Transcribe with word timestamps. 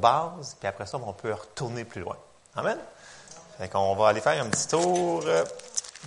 base, 0.00 0.56
puis 0.60 0.68
après 0.68 0.86
ça, 0.86 0.96
on 0.96 1.12
peut 1.12 1.32
retourner 1.32 1.84
plus 1.84 2.00
loin. 2.00 2.16
Amen? 2.54 2.78
Fait 3.58 3.68
qu'on 3.68 3.96
va 3.96 4.10
aller 4.10 4.20
faire 4.20 4.40
un 4.40 4.48
petit 4.48 4.68
tour 4.68 5.24
euh, 5.26 5.44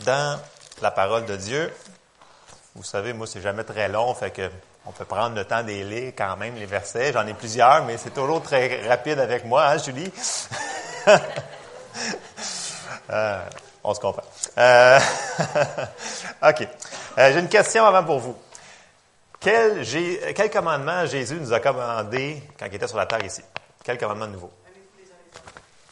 dans 0.05 0.39
la 0.81 0.91
parole 0.91 1.25
de 1.25 1.35
Dieu. 1.35 1.73
Vous 2.75 2.83
savez, 2.83 3.11
moi, 3.11 3.27
c'est 3.27 3.41
jamais 3.41 3.65
très 3.65 3.89
long, 3.89 4.13
fait 4.13 4.31
que 4.31 4.49
on 4.85 4.91
peut 4.91 5.03
prendre 5.03 5.35
le 5.35 5.43
temps 5.43 5.61
des 5.61 5.83
lire 5.83 6.13
quand 6.17 6.37
même, 6.37 6.55
les 6.55 6.65
versets. 6.65 7.11
J'en 7.11 7.27
ai 7.27 7.33
plusieurs, 7.33 7.83
mais 7.83 7.97
c'est 7.97 8.11
toujours 8.11 8.41
très 8.41 8.87
rapide 8.87 9.19
avec 9.19 9.43
moi, 9.43 9.67
hein, 9.67 9.77
Julie? 9.77 10.11
Euh, 13.09 13.43
on 13.83 13.93
se 13.93 13.99
comprend. 13.99 14.23
Euh, 14.57 14.99
OK. 16.47 16.65
J'ai 17.17 17.39
une 17.39 17.49
question 17.49 17.83
avant 17.83 18.05
pour 18.05 18.19
vous. 18.19 18.37
Quel 19.37 20.49
commandement 20.49 21.05
Jésus 21.05 21.35
nous 21.35 21.51
a 21.51 21.59
commandé 21.59 22.41
quand 22.57 22.67
il 22.67 22.75
était 22.75 22.87
sur 22.87 22.95
la 22.95 23.05
terre 23.05 23.25
ici? 23.25 23.41
Quel 23.83 23.97
commandement 23.97 24.27
de 24.27 24.31
nouveau? 24.33 24.51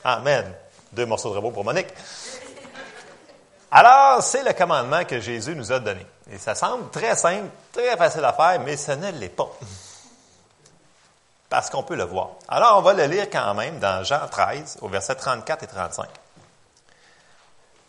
Amen. 0.03 0.53
Deux 0.91 1.05
morceaux 1.05 1.29
de 1.29 1.35
robot 1.35 1.51
pour 1.51 1.63
Monique. 1.63 1.87
Alors, 3.71 4.23
c'est 4.23 4.43
le 4.43 4.53
commandement 4.53 5.05
que 5.05 5.19
Jésus 5.19 5.55
nous 5.55 5.71
a 5.71 5.79
donné. 5.79 6.05
Et 6.31 6.37
ça 6.37 6.55
semble 6.55 6.89
très 6.89 7.15
simple, 7.15 7.49
très 7.71 7.95
facile 7.97 8.25
à 8.25 8.33
faire, 8.33 8.59
mais 8.61 8.77
ce 8.77 8.91
ne 8.93 9.11
l'est 9.11 9.29
pas. 9.29 9.49
Parce 11.49 11.69
qu'on 11.69 11.83
peut 11.83 11.95
le 11.95 12.03
voir. 12.03 12.29
Alors, 12.47 12.77
on 12.77 12.81
va 12.81 12.93
le 12.93 13.05
lire 13.05 13.29
quand 13.29 13.53
même 13.53 13.79
dans 13.79 14.03
Jean 14.03 14.27
13, 14.27 14.79
au 14.81 14.87
verset 14.87 15.15
34 15.15 15.63
et 15.63 15.67
35. 15.67 16.09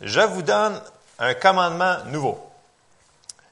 Je 0.01 0.21
vous 0.21 0.41
donne 0.41 0.81
un 1.19 1.33
commandement 1.35 1.97
nouveau. 2.05 2.39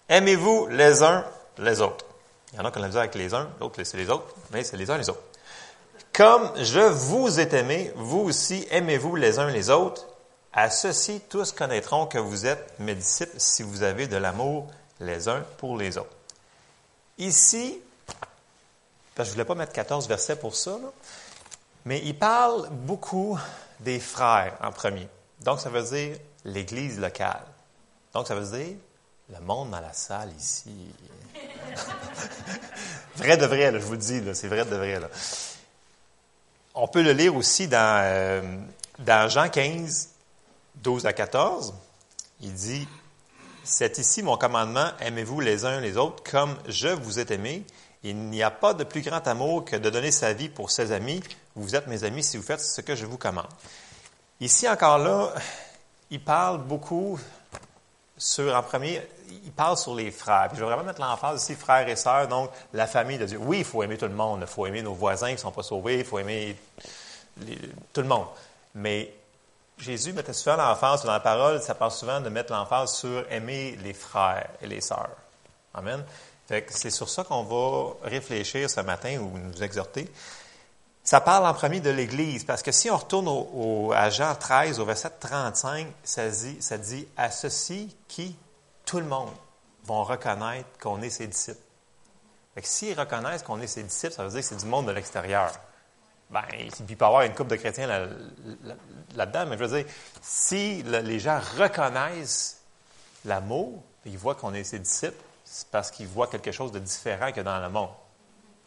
Aimez-vous 0.08 0.68
les 0.68 1.04
uns 1.04 1.24
les 1.60 1.82
autres. 1.82 2.06
Il 2.52 2.58
y 2.58 2.62
en 2.62 2.66
a 2.66 2.72
qui 2.72 2.80
ont 2.80 2.82
la 2.82 3.00
avec 3.00 3.14
les 3.14 3.34
uns, 3.34 3.48
l'autre 3.60 3.84
c'est 3.84 3.98
les 3.98 4.10
autres, 4.10 4.34
mais 4.52 4.64
c'est 4.64 4.78
les 4.78 4.90
uns 4.90 4.98
les 4.98 5.10
autres. 5.10 5.22
Comme 6.20 6.52
je 6.58 6.82
vous 6.82 7.40
ai 7.40 7.56
aimé, 7.56 7.94
vous 7.96 8.20
aussi 8.20 8.68
aimez-vous 8.72 9.16
les 9.16 9.40
uns 9.40 9.50
les 9.50 9.70
autres. 9.70 10.06
À 10.52 10.70
ceci, 10.70 11.22
tous 11.30 11.54
connaîtront 11.54 12.08
que 12.08 12.18
vous 12.18 12.46
êtes 12.46 12.78
mes 12.78 12.94
disciples 12.94 13.38
si 13.38 13.64
vous 13.64 13.84
avez 13.84 14.06
de 14.06 14.18
l'amour 14.18 14.68
les 15.00 15.30
uns 15.30 15.46
pour 15.60 15.78
les 15.78 15.98
autres. 15.98 16.14
Ici, 17.20 17.80
parce 18.06 18.20
que 19.16 19.24
je 19.24 19.30
ne 19.30 19.34
voulais 19.36 19.46
pas 19.46 19.56
mettre 19.56 19.72
14 19.72 20.10
versets 20.10 20.36
pour 20.36 20.58
ça, 20.58 20.78
mais 21.86 22.02
il 22.04 22.20
parle 22.20 22.68
beaucoup 22.70 23.40
des 23.80 24.02
frères 24.02 24.58
en 24.62 24.74
premier. 24.74 25.08
Donc, 25.40 25.62
ça 25.62 25.70
veut 25.70 25.84
dire 25.84 26.18
l'Église 26.44 27.00
locale. 27.00 27.46
Donc, 28.14 28.28
ça 28.28 28.36
veut 28.36 28.58
dire 28.58 28.76
le 29.30 29.40
monde 29.40 29.70
dans 29.70 29.80
la 29.80 29.94
salle 29.94 30.34
ici. 30.38 30.94
vrai 33.16 33.38
de 33.38 33.46
vrai, 33.46 33.72
je 33.72 33.86
vous 33.86 33.94
le 33.94 33.98
dis, 34.00 34.22
c'est 34.34 34.50
vrai 34.50 34.66
de 34.66 34.76
vrai. 34.76 35.00
On 36.76 36.88
peut 36.88 37.02
le 37.02 37.12
lire 37.14 37.36
aussi 37.36 37.68
dans, 37.68 38.02
euh, 38.04 39.28
Jean 39.28 39.50
15, 39.50 40.10
12 40.76 41.06
à 41.06 41.14
14. 41.14 41.74
Il 42.42 42.54
dit, 42.54 42.88
C'est 43.64 43.98
ici 43.98 44.24
mon 44.24 44.38
commandement, 44.38 44.90
aimez-vous 45.00 45.40
les 45.42 45.66
uns 45.66 45.80
les 45.80 45.98
autres 45.98 46.24
comme 46.24 46.56
je 46.68 46.88
vous 46.88 47.20
ai 47.20 47.32
aimé. 47.32 47.64
Il 48.04 48.16
n'y 48.16 48.44
a 48.44 48.52
pas 48.52 48.74
de 48.74 48.84
plus 48.84 49.02
grand 49.02 49.28
amour 49.28 49.66
que 49.66 49.76
de 49.76 49.90
donner 49.90 50.12
sa 50.12 50.34
vie 50.34 50.48
pour 50.48 50.72
ses 50.72 50.92
amis. 50.92 51.22
Vous 51.56 51.76
êtes 51.76 51.88
mes 51.88 52.04
amis 52.04 52.24
si 52.24 52.38
vous 52.38 52.44
faites 52.44 52.62
ce 52.62 52.82
que 52.82 52.96
je 52.96 53.06
vous 53.06 53.18
commande. 53.18 53.50
Ici 54.40 54.70
encore 54.70 55.00
là, 55.00 55.34
il 56.10 56.24
parle 56.24 56.60
beaucoup 56.60 57.20
sur, 58.20 58.54
en 58.54 58.62
premier, 58.62 59.02
il 59.30 59.52
parle 59.52 59.78
sur 59.78 59.96
les 59.96 60.12
frères. 60.12 60.50
je 60.54 60.60
vais 60.60 60.66
vraiment 60.66 60.84
mettre 60.84 61.00
l'emphase 61.00 61.42
ici, 61.42 61.56
frères 61.56 61.88
et 61.88 61.96
sœurs, 61.96 62.28
donc 62.28 62.52
la 62.74 62.86
famille 62.86 63.18
de 63.18 63.26
Dieu. 63.26 63.40
Oui, 63.42 63.60
il 63.60 63.64
faut 63.64 63.82
aimer 63.82 63.98
tout 63.98 64.08
le 64.08 64.14
monde. 64.14 64.40
Il 64.42 64.48
faut 64.48 64.66
aimer 64.66 64.82
nos 64.82 64.94
voisins 64.94 65.28
qui 65.28 65.36
ne 65.36 65.40
sont 65.40 65.52
pas 65.52 65.64
sauvés. 65.64 66.00
Il 66.00 66.06
faut 66.06 66.20
aimer 66.20 66.56
tout 67.94 68.02
le 68.02 68.08
monde. 68.08 68.28
Mais 68.76 69.14
Jésus 69.78 70.12
mettait 70.12 70.34
souvent 70.34 70.58
l'emphase, 70.58 71.04
dans 71.06 71.14
la 71.14 71.22
parole, 71.22 71.62
ça 71.62 71.76
parle 71.76 71.92
souvent 71.92 72.20
de 72.20 72.28
mettre 72.28 72.52
l'emphase 72.52 72.94
sur 72.94 73.26
aimer 73.32 73.80
les 73.82 73.94
frères 73.94 74.50
et 74.62 74.68
les 74.68 74.82
sœurs. 74.82 75.16
Amen. 75.74 76.04
c'est 76.48 76.90
sur 76.90 77.08
ça 77.08 77.24
qu'on 77.24 77.44
va 77.44 77.94
réfléchir 78.04 78.70
ce 78.70 78.82
matin 78.82 79.18
ou 79.20 79.38
nous 79.38 79.64
exhorter. 79.64 80.12
Ça 81.10 81.22
parle 81.22 81.48
en 81.48 81.56
premier 81.56 81.80
de 81.80 81.90
l'Église, 81.90 82.44
parce 82.44 82.62
que 82.62 82.72
si 82.72 82.92
on 82.92 82.98
retourne 82.98 83.28
à 83.96 84.12
Jean 84.12 84.36
13, 84.36 84.80
au 84.80 84.86
verset 84.86 85.10
35, 85.20 85.88
ça 86.04 86.30
dit, 86.30 87.08
à 87.18 87.32
ceux-ci 87.32 87.98
qui, 88.08 88.38
tout 88.86 89.00
le 89.00 89.08
monde, 89.08 89.34
vont 89.86 90.04
reconnaître 90.04 90.70
qu'on 90.80 91.02
est 91.02 91.10
ses 91.10 91.26
disciples. 91.26 91.64
Fait 92.54 92.62
que 92.62 92.68
s'ils 92.68 93.00
reconnaissent 93.00 93.42
qu'on 93.42 93.60
est 93.60 93.66
ses 93.66 93.82
disciples, 93.82 94.14
ça 94.14 94.24
veut 94.24 94.30
dire 94.30 94.42
que 94.42 94.46
c'est 94.46 94.58
du 94.58 94.68
monde 94.68 94.86
de 94.86 94.92
l'extérieur. 94.92 95.52
Ben, 96.30 96.44
il 96.60 96.70
peut 96.70 97.04
y 97.04 97.04
avoir 97.04 97.24
une 97.24 97.34
couple 97.34 97.50
de 97.50 97.56
chrétiens 97.56 97.88
là-dedans, 99.16 99.48
mais 99.48 99.58
je 99.58 99.64
veux 99.64 99.82
dire, 99.82 99.92
si 100.22 100.84
les 100.84 101.20
gens 101.20 101.40
reconnaissent 101.58 102.62
l'amour, 103.26 103.82
ils 104.06 104.16
voient 104.16 104.36
qu'on 104.36 104.54
est 104.54 104.64
ses 104.64 104.78
disciples, 104.78 105.24
c'est 105.44 105.70
parce 105.70 105.90
qu'ils 105.90 106.06
voient 106.06 106.28
quelque 106.28 106.52
chose 106.52 106.72
de 106.72 106.78
différent 106.78 107.32
que 107.32 107.42
dans 107.42 107.58
le 107.58 107.70
monde. 107.70 107.90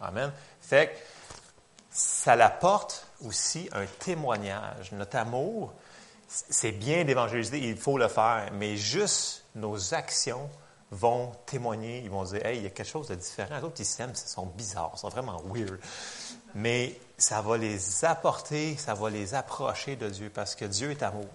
Amen. 0.01 0.33
Fait 0.61 0.89
que, 0.89 1.12
ça 1.93 2.33
apporte 2.33 3.07
aussi 3.25 3.69
un 3.73 3.87
témoignage. 3.87 4.93
Notre 4.93 5.17
amour, 5.19 5.73
c'est 6.27 6.73
bien 6.73 7.05
d'évangéliser, 7.05 7.59
il 7.59 7.77
faut 7.77 7.99
le 7.99 8.09
faire, 8.09 8.49
mais 8.55 8.77
juste 8.77 9.45
nos 9.55 9.95
actions 9.95 10.49
vont 10.91 11.33
témoigner, 11.47 12.01
ils 12.01 12.11
vont 12.11 12.25
dire, 12.25 12.45
hey, 12.45 12.59
il 12.59 12.65
y 12.65 12.67
a 12.67 12.71
quelque 12.71 12.89
chose 12.89 13.09
de 13.09 13.15
différent. 13.15 13.59
Les 13.59 13.65
autres, 13.65 13.81
ils 13.81 13.87
s'aiment, 13.87 14.13
ils 14.13 14.17
sont 14.17 14.47
bizarres, 14.47 14.93
ils 14.95 14.99
sont 14.99 15.09
vraiment 15.09 15.43
weird. 15.47 15.79
Mais 16.55 16.99
ça 17.17 17.41
va 17.41 17.57
les 17.57 18.05
apporter, 18.05 18.77
ça 18.77 18.95
va 18.95 19.09
les 19.09 19.35
approcher 19.35 19.97
de 19.97 20.09
Dieu 20.09 20.31
parce 20.35 20.55
que 20.55 20.65
Dieu 20.65 20.91
est 20.91 21.03
amour. 21.03 21.29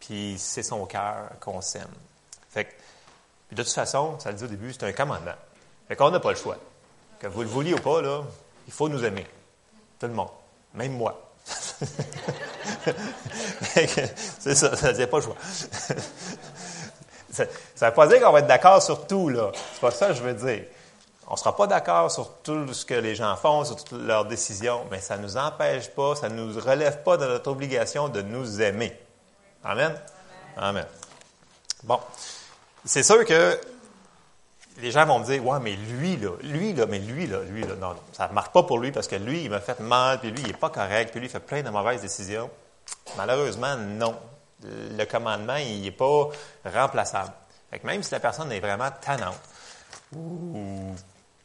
Puis 0.00 0.36
c'est 0.38 0.62
son 0.62 0.84
cœur 0.86 1.30
qu'on 1.40 1.60
s'aime. 1.60 1.90
Fait 2.50 2.64
que, 2.64 2.72
de 3.52 3.62
toute 3.62 3.72
façon, 3.72 4.18
ça 4.18 4.30
le 4.30 4.36
dit 4.36 4.44
au 4.44 4.48
début, 4.48 4.72
c'est 4.72 4.84
un 4.84 4.92
commandement. 4.92 5.34
Fait 5.88 5.96
qu'on 5.96 6.10
n'a 6.10 6.20
pas 6.20 6.30
le 6.30 6.36
choix. 6.36 6.56
Que 7.18 7.26
vous 7.26 7.42
le 7.42 7.48
vouliez 7.48 7.74
ou 7.74 7.80
pas, 7.80 8.00
là, 8.02 8.22
il 8.66 8.72
faut 8.72 8.88
nous 8.88 9.04
aimer. 9.04 9.26
Tout 10.02 10.08
le 10.08 10.14
monde. 10.14 10.28
Même 10.74 10.94
moi. 10.94 11.16
c'est 11.46 11.86
ça, 14.56 14.74
ça 14.74 14.92
ne 14.92 15.04
pas 15.04 15.18
le 15.18 15.22
choix. 15.22 15.36
ça 17.30 17.44
ne 17.44 17.86
veut 17.86 17.94
pas 17.94 18.08
dire 18.08 18.20
qu'on 18.20 18.32
va 18.32 18.40
être 18.40 18.48
d'accord 18.48 18.82
sur 18.82 19.06
tout, 19.06 19.28
là. 19.28 19.52
C'est 19.72 19.80
pas 19.80 19.92
ça 19.92 20.08
que 20.08 20.14
je 20.14 20.22
veux 20.24 20.34
dire. 20.34 20.64
On 21.28 21.34
ne 21.34 21.36
sera 21.36 21.54
pas 21.54 21.68
d'accord 21.68 22.10
sur 22.10 22.32
tout 22.42 22.74
ce 22.74 22.84
que 22.84 22.94
les 22.94 23.14
gens 23.14 23.36
font, 23.36 23.64
sur 23.64 23.76
toutes 23.76 24.02
leurs 24.02 24.24
décisions, 24.24 24.80
mais 24.90 24.98
ça 24.98 25.18
ne 25.18 25.22
nous 25.22 25.36
empêche 25.36 25.88
pas, 25.90 26.16
ça 26.16 26.28
ne 26.28 26.34
nous 26.34 26.58
relève 26.58 27.04
pas 27.04 27.16
de 27.16 27.26
notre 27.26 27.52
obligation 27.52 28.08
de 28.08 28.22
nous 28.22 28.60
aimer. 28.60 28.98
Amen? 29.62 29.94
Amen. 30.56 30.86
Bon. 31.84 32.00
C'est 32.84 33.04
sûr 33.04 33.24
que 33.24 33.56
les 34.78 34.90
gens 34.90 35.06
vont 35.06 35.18
me 35.18 35.24
dire, 35.24 35.44
ouais, 35.44 35.60
mais 35.60 35.76
lui, 35.76 36.16
là, 36.16 36.30
lui, 36.42 36.72
là, 36.72 36.86
mais 36.86 36.98
lui, 36.98 37.26
là, 37.26 37.40
lui, 37.42 37.62
là, 37.62 37.74
non, 37.74 37.94
ça 38.12 38.28
ne 38.28 38.32
marche 38.32 38.50
pas 38.50 38.62
pour 38.62 38.78
lui 38.78 38.92
parce 38.92 39.08
que 39.08 39.16
lui, 39.16 39.44
il 39.44 39.50
m'a 39.50 39.60
fait 39.60 39.80
mal, 39.80 40.20
puis 40.20 40.30
lui, 40.30 40.40
il 40.40 40.46
n'est 40.48 40.52
pas 40.52 40.70
correct, 40.70 41.10
puis 41.10 41.20
lui, 41.20 41.26
il 41.28 41.30
fait 41.30 41.40
plein 41.40 41.62
de 41.62 41.70
mauvaises 41.70 42.00
décisions. 42.00 42.50
Malheureusement, 43.16 43.76
non. 43.76 44.18
Le 44.64 45.04
commandement, 45.04 45.56
il 45.56 45.82
n'est 45.82 45.90
pas 45.90 46.28
remplaçable. 46.64 47.32
Fait 47.70 47.82
même 47.84 48.02
si 48.02 48.12
la 48.12 48.20
personne 48.20 48.52
est 48.52 48.60
vraiment 48.60 48.90
tannante, 49.00 49.40
ou 50.14 50.94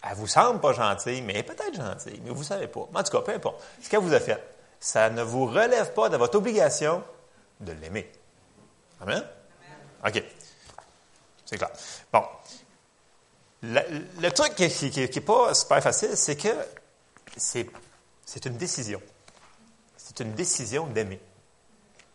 elle 0.04 0.16
vous 0.16 0.28
semble 0.28 0.60
pas 0.60 0.74
gentille, 0.74 1.22
mais 1.22 1.34
elle 1.34 1.40
est 1.40 1.44
peut-être 1.44 1.76
gentille, 1.76 2.22
mais 2.24 2.30
vous 2.30 2.42
ne 2.42 2.46
savez 2.46 2.68
pas. 2.68 2.88
En 2.94 3.04
tout 3.04 3.12
cas, 3.12 3.22
peu 3.22 3.34
importe. 3.34 3.64
Ce 3.82 3.90
qu'elle 3.90 4.02
vous 4.02 4.14
a 4.14 4.20
fait, 4.20 4.42
ça 4.80 5.10
ne 5.10 5.24
vous 5.24 5.46
relève 5.46 5.94
pas 5.94 6.10
de 6.10 6.18
votre 6.18 6.38
obligation 6.38 7.04
de 7.60 7.72
l'aimer. 7.72 8.12
Amen? 9.02 9.24
OK. 10.06 10.24
C'est 11.46 11.58
clair. 11.58 11.72
Bon. 12.12 12.24
Le, 13.64 14.30
truc 14.30 14.56
qui 14.56 14.92
n'est 14.96 15.22
pas 15.22 15.54
super 15.54 15.82
facile, 15.82 16.16
c'est 16.16 16.36
que 16.36 16.50
c'est, 17.36 18.46
une 18.46 18.58
décision. 18.58 19.02
C'est 19.98 20.20
une 20.20 20.34
décision 20.34 20.88
d'aimer. 20.88 21.20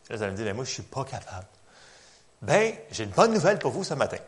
Vous 0.08 0.22
allez 0.22 0.32
me 0.32 0.36
dire, 0.36 0.46
mais 0.46 0.52
moi, 0.52 0.64
je 0.64 0.70
ne 0.70 0.74
suis 0.74 0.82
pas 0.82 1.04
capable. 1.04 1.46
Ben, 2.42 2.74
j'ai 2.90 3.04
une 3.04 3.10
bonne 3.10 3.32
nouvelle 3.32 3.58
pour 3.58 3.72
vous 3.72 3.84
ce 3.84 3.94
matin. 3.94 4.18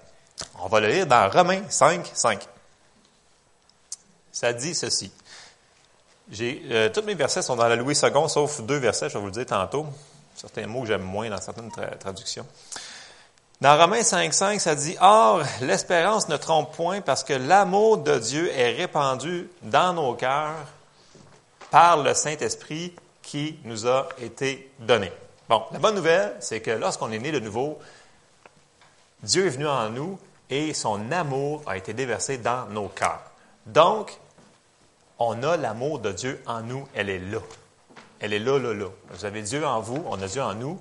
On 0.61 0.69
va 0.69 0.81
le 0.81 0.89
lire 0.89 1.07
dans 1.07 1.29
Romains 1.31 1.63
5, 1.69 2.11
5. 2.15 2.49
Ça 4.33 4.53
dit 4.53 4.75
ceci. 4.75 5.13
Euh, 6.41 6.89
tous 6.89 7.03
mes 7.03 7.15
versets 7.15 7.43
sont 7.43 7.57
dans 7.57 7.69
la 7.69 7.77
Louis 7.77 7.95
II, 7.95 8.29
sauf 8.29 8.63
deux 8.63 8.79
versets, 8.79 9.09
je 9.09 9.15
vais 9.15 9.21
vous 9.21 9.27
le 9.27 9.33
dire 9.33 9.47
tantôt. 9.47 9.87
Certains 10.35 10.67
mots 10.67 10.83
que 10.83 10.89
j'aime 10.89 11.03
moins 11.03 11.29
dans 11.29 11.41
certaines 11.41 11.71
traductions. 12.01 12.47
Dans 13.61 13.79
Romains 13.79 14.01
5.5, 14.01 14.59
ça 14.59 14.75
dit, 14.75 14.97
Or, 15.01 15.43
l'espérance 15.61 16.29
ne 16.29 16.37
trompe 16.37 16.75
point 16.75 17.01
parce 17.01 17.23
que 17.23 17.33
l'amour 17.33 17.99
de 17.99 18.19
Dieu 18.19 18.51
est 18.53 18.73
répandu 18.73 19.49
dans 19.63 19.93
nos 19.93 20.15
cœurs 20.15 20.67
par 21.71 22.03
le 22.03 22.15
Saint-Esprit 22.15 22.95
qui 23.23 23.59
nous 23.65 23.87
a 23.87 24.09
été 24.21 24.71
donné. 24.81 25.11
Bon, 25.49 25.63
la 25.73 25.79
bonne 25.79 25.95
nouvelle, 25.95 26.35
c'est 26.41 26.61
que 26.61 26.73
lorsqu'on 26.73 27.13
est 27.13 27.19
né 27.19 27.31
de 27.31 27.39
nouveau, 27.39 27.79
Dieu 29.23 29.47
est 29.47 29.51
venu 29.51 29.67
en 29.67 29.89
nous 29.89 30.19
et 30.51 30.75
son 30.75 31.11
amour 31.13 31.63
a 31.67 31.77
été 31.77 31.95
déversé 31.95 32.39
dans 32.39 32.67
nos 32.67 32.89
cœurs. 32.89 33.23
Donc, 33.67 34.19
on 35.19 35.43
a 35.43 35.57
l'amour 35.57 36.01
de 36.01 36.13
Dieu 36.13 36.43
en 36.47 36.61
nous, 36.61 36.87
elle 36.95 37.09
est 37.09 37.19
là. 37.19 37.39
elle 38.21 38.33
est 38.33 38.39
là, 38.39 38.59
là, 38.59 38.75
là. 38.75 38.87
Vous 39.11 39.25
avez 39.25 39.43
Dieu 39.43 39.65
en 39.65 39.81
vous, 39.81 40.05
on 40.09 40.21
a 40.21 40.27
Dieu 40.27 40.43
en 40.43 40.55
nous. 40.55 40.81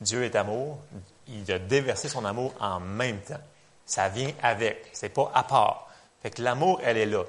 Dieu 0.00 0.22
est 0.24 0.36
amour. 0.36 0.78
Il 1.28 1.50
a 1.50 1.58
déversé 1.58 2.08
son 2.08 2.24
amour 2.24 2.54
en 2.60 2.80
même 2.80 3.20
temps. 3.20 3.40
Ça 3.84 4.08
vient 4.08 4.32
avec. 4.42 4.90
C'est 4.92 5.08
pas 5.08 5.30
à 5.34 5.42
part. 5.42 5.88
Fait 6.22 6.30
que 6.30 6.42
l'amour, 6.42 6.80
elle 6.82 6.96
est 6.96 7.06
là. 7.06 7.24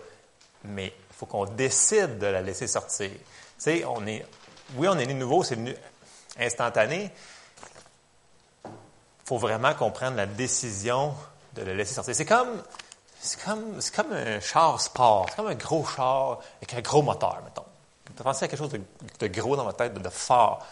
Mais 0.64 0.88
il 0.88 1.16
faut 1.16 1.26
qu'on 1.26 1.46
décide 1.46 2.20
de 2.20 2.28
la 2.28 2.42
laisser 2.42 2.68
sortir. 2.68 3.10
Tu 3.10 3.20
sais, 3.58 3.86
on 3.86 4.06
est, 4.06 4.26
oui, 4.76 4.88
on 4.88 4.98
est 4.98 5.06
né 5.06 5.14
nouveau, 5.14 5.44
c'est 5.44 5.56
venu 5.56 5.76
instantané. 6.40 7.12
Il 8.66 8.72
faut 9.26 9.38
vraiment 9.38 9.74
qu'on 9.74 9.92
prenne 9.92 10.16
la 10.16 10.26
décision 10.26 11.14
de 11.56 11.64
le 11.64 11.74
laisser 11.74 11.94
sortir. 11.94 12.16
C'est 12.16 12.26
comme, 12.26 12.64
c'est 13.20 13.44
comme, 13.44 13.82
c'est 13.82 13.96
comme 13.96 14.14
un 14.14 14.40
char 14.40 14.80
sport. 14.80 15.26
C'est 15.30 15.36
comme 15.36 15.48
un 15.48 15.56
gros 15.56 15.86
char 15.86 16.40
avec 16.58 16.74
un 16.74 16.82
gros 16.82 17.02
moteur, 17.02 17.42
mettons. 17.44 17.66
Tu 18.16 18.24
pensé 18.24 18.46
à 18.46 18.48
quelque 18.48 18.60
chose 18.60 18.72
de, 18.72 19.28
gros 19.28 19.56
dans 19.56 19.66
ma 19.66 19.74
tête, 19.74 19.94
de, 19.94 20.10
fort. 20.10 20.66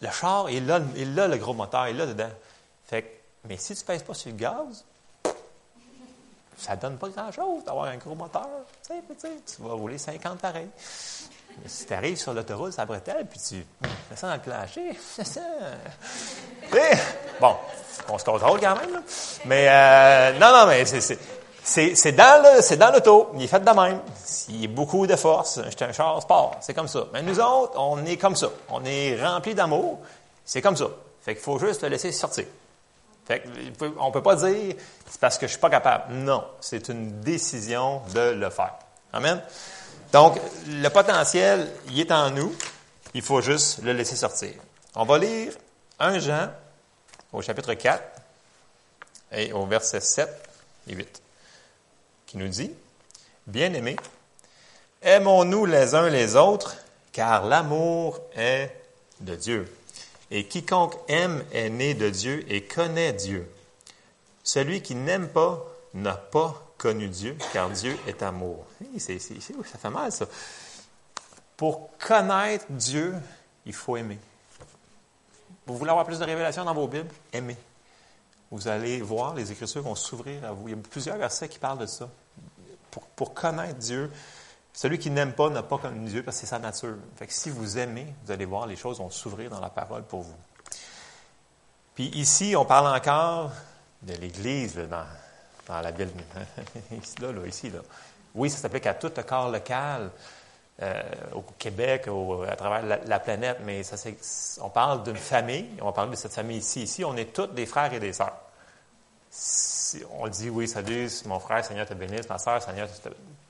Le 0.00 0.10
char, 0.10 0.48
il 0.50 0.70
a, 0.70 0.80
il 0.96 1.18
a 1.18 1.28
le 1.28 1.36
gros 1.36 1.54
moteur, 1.54 1.88
il 1.88 1.96
là 1.96 2.06
dedans. 2.06 2.30
Fait 2.86 3.18
mais 3.48 3.56
si 3.56 3.74
tu 3.74 3.82
ne 3.82 3.86
pèses 3.86 4.02
pas 4.02 4.14
sur 4.14 4.30
le 4.30 4.36
gaz, 4.36 4.84
ça 6.56 6.74
ne 6.74 6.80
donne 6.80 6.98
pas 6.98 7.08
grand-chose 7.08 7.64
d'avoir 7.64 7.86
un 7.86 7.96
gros 7.96 8.14
moteur. 8.14 8.48
Tu, 8.86 9.62
vas 9.62 9.72
rouler 9.72 9.96
50 9.96 10.38
pareil. 10.38 10.68
Mais 11.62 11.68
si 11.68 11.86
tu 11.86 11.94
arrives 11.94 12.18
sur 12.18 12.34
l'autoroute, 12.34 12.72
ça 12.72 12.84
bretelle, 12.84 13.26
puis 13.26 13.40
tu 13.40 13.64
ça 14.14 14.28
dans 14.28 14.34
le 14.34 14.40
plancher, 14.40 14.96
bon, 17.40 17.56
on 18.08 18.18
se 18.18 18.24
contrôle 18.24 18.60
quand 18.60 18.76
même. 18.76 19.02
Mais 19.44 19.68
euh, 19.68 20.38
non, 20.38 20.52
non, 20.52 20.66
mais 20.66 20.84
c'est, 20.84 21.18
c'est, 21.68 22.12
dans, 22.12 22.92
l'auto. 22.92 23.30
Il 23.34 23.42
est 23.42 23.46
fait 23.46 23.60
de 23.60 23.70
même. 23.70 24.00
Il 24.48 24.62
y 24.62 24.64
a 24.64 24.68
beaucoup 24.68 25.06
de 25.06 25.16
force. 25.16 25.60
C'est 25.68 25.82
un 25.82 25.92
char 25.92 26.22
sport. 26.22 26.56
C'est 26.60 26.74
comme 26.74 26.88
ça. 26.88 27.06
Mais 27.12 27.22
nous 27.22 27.38
autres, 27.38 27.74
on 27.76 28.04
est 28.06 28.16
comme 28.16 28.36
ça. 28.36 28.48
On 28.70 28.84
est 28.84 29.22
rempli 29.22 29.54
d'amour. 29.54 30.00
C'est 30.44 30.62
comme 30.62 30.76
ça. 30.76 30.86
Fait 31.20 31.34
qu'il 31.34 31.42
faut 31.42 31.58
juste 31.58 31.82
le 31.82 31.88
laisser 31.88 32.10
sortir. 32.12 32.46
Fait 33.26 33.44
on 33.98 34.06
ne 34.06 34.12
peut 34.12 34.22
pas 34.22 34.36
dire 34.36 34.74
c'est 35.06 35.20
parce 35.20 35.36
que 35.36 35.46
je 35.46 35.50
ne 35.50 35.52
suis 35.52 35.60
pas 35.60 35.68
capable. 35.68 36.14
Non, 36.14 36.44
c'est 36.60 36.88
une 36.88 37.20
décision 37.20 38.00
de 38.14 38.30
le 38.30 38.48
faire. 38.48 38.74
Amen. 39.12 39.42
Donc, 40.10 40.40
le 40.68 40.88
potentiel, 40.88 41.70
il 41.90 42.00
est 42.00 42.10
en 42.10 42.30
nous. 42.30 42.54
Il 43.12 43.20
faut 43.20 43.42
juste 43.42 43.82
le 43.82 43.92
laisser 43.92 44.16
sortir. 44.16 44.54
On 44.94 45.04
va 45.04 45.18
lire 45.18 45.52
1 45.98 46.18
Jean 46.18 46.48
au 47.30 47.42
chapitre 47.42 47.74
4 47.74 48.02
et 49.32 49.52
au 49.52 49.66
verset 49.66 50.00
7 50.00 50.28
et 50.88 50.94
8 50.94 51.22
qui 52.28 52.36
nous 52.36 52.48
dit, 52.48 52.70
Bien-aimés, 53.48 53.96
aimons-nous 55.02 55.64
les 55.64 55.94
uns 55.94 56.10
les 56.10 56.36
autres, 56.36 56.76
car 57.10 57.46
l'amour 57.46 58.20
est 58.36 58.70
de 59.20 59.34
Dieu. 59.34 59.74
Et 60.30 60.46
quiconque 60.46 60.94
aime 61.08 61.42
est 61.52 61.70
né 61.70 61.94
de 61.94 62.10
Dieu 62.10 62.44
et 62.52 62.62
connaît 62.64 63.14
Dieu. 63.14 63.50
Celui 64.44 64.82
qui 64.82 64.94
n'aime 64.94 65.28
pas 65.28 65.64
n'a 65.94 66.12
pas 66.14 66.62
connu 66.76 67.08
Dieu, 67.08 67.36
car 67.54 67.70
Dieu 67.70 67.96
est 68.06 68.22
amour. 68.22 68.66
ça 68.98 69.78
fait 69.78 69.90
mal, 69.90 70.12
ça. 70.12 70.26
Pour 71.56 71.90
connaître 71.98 72.66
Dieu, 72.68 73.14
il 73.64 73.72
faut 73.72 73.96
aimer. 73.96 74.18
Vous 75.66 75.78
voulez 75.78 75.90
avoir 75.90 76.04
plus 76.04 76.18
de 76.18 76.24
révélations 76.24 76.64
dans 76.64 76.74
vos 76.74 76.86
Bibles? 76.86 77.10
Aimez. 77.32 77.56
Vous 78.50 78.68
allez 78.68 79.00
voir, 79.00 79.34
les 79.34 79.52
Écritures 79.52 79.82
vont 79.82 79.94
s'ouvrir 79.94 80.44
à 80.44 80.52
vous. 80.52 80.68
Il 80.68 80.74
y 80.74 80.78
a 80.78 80.82
plusieurs 80.90 81.16
versets 81.16 81.48
qui 81.48 81.58
parlent 81.58 81.78
de 81.78 81.86
ça. 81.86 82.08
Pour, 83.14 83.34
connaître 83.34 83.78
Dieu, 83.78 84.10
celui 84.72 84.98
qui 84.98 85.10
n'aime 85.10 85.32
pas 85.32 85.50
n'a 85.50 85.62
pas 85.62 85.78
connu 85.78 86.08
Dieu 86.08 86.22
parce 86.22 86.38
que 86.38 86.40
c'est 86.40 86.46
sa 86.46 86.58
nature. 86.58 86.96
Fait 87.16 87.26
que 87.26 87.32
si 87.32 87.50
vous 87.50 87.78
aimez, 87.78 88.06
vous 88.24 88.32
allez 88.32 88.46
voir, 88.46 88.66
les 88.66 88.76
choses 88.76 88.98
vont 88.98 89.10
s'ouvrir 89.10 89.50
dans 89.50 89.60
la 89.60 89.70
parole 89.70 90.02
pour 90.02 90.22
vous. 90.22 90.36
Puis 91.94 92.06
ici, 92.14 92.54
on 92.56 92.64
parle 92.64 92.94
encore 92.96 93.52
de 94.02 94.14
l'Église 94.14 94.76
dans, 94.76 95.82
la 95.82 95.92
Bible. 95.92 96.12
ici, 97.02 97.16
là, 97.20 97.46
ici, 97.46 97.70
là. 97.70 97.80
Oui, 98.34 98.50
ça 98.50 98.58
s'applique 98.58 98.86
à 98.86 98.94
tout 98.94 99.12
le 99.16 99.22
corps 99.22 99.50
local, 99.50 100.10
euh, 100.80 101.02
au 101.34 101.42
Québec, 101.58 102.08
à 102.48 102.54
travers 102.54 103.00
la, 103.04 103.18
planète, 103.18 103.58
mais 103.64 103.82
ça, 103.82 103.96
on 104.62 104.70
parle 104.70 105.02
d'une 105.02 105.16
famille, 105.16 105.68
on 105.80 105.86
va 105.86 105.92
parler 105.92 106.12
de 106.12 106.16
cette 106.16 106.32
famille 106.32 106.58
ici. 106.58 106.82
Ici, 106.82 107.04
on 107.04 107.16
est 107.16 107.32
tous 107.32 107.48
des 107.48 107.66
frères 107.66 107.92
et 107.92 107.98
des 107.98 108.12
sœurs. 108.12 108.38
on 110.20 110.28
dit, 110.28 110.50
oui, 110.50 110.68
salut, 110.68 111.10
mon 111.26 111.40
frère, 111.40 111.64
Seigneur 111.64 111.86
te 111.86 111.94
bénisse, 111.94 112.28
ma 112.28 112.38
sœur, 112.38 112.62
Seigneur 112.62 112.88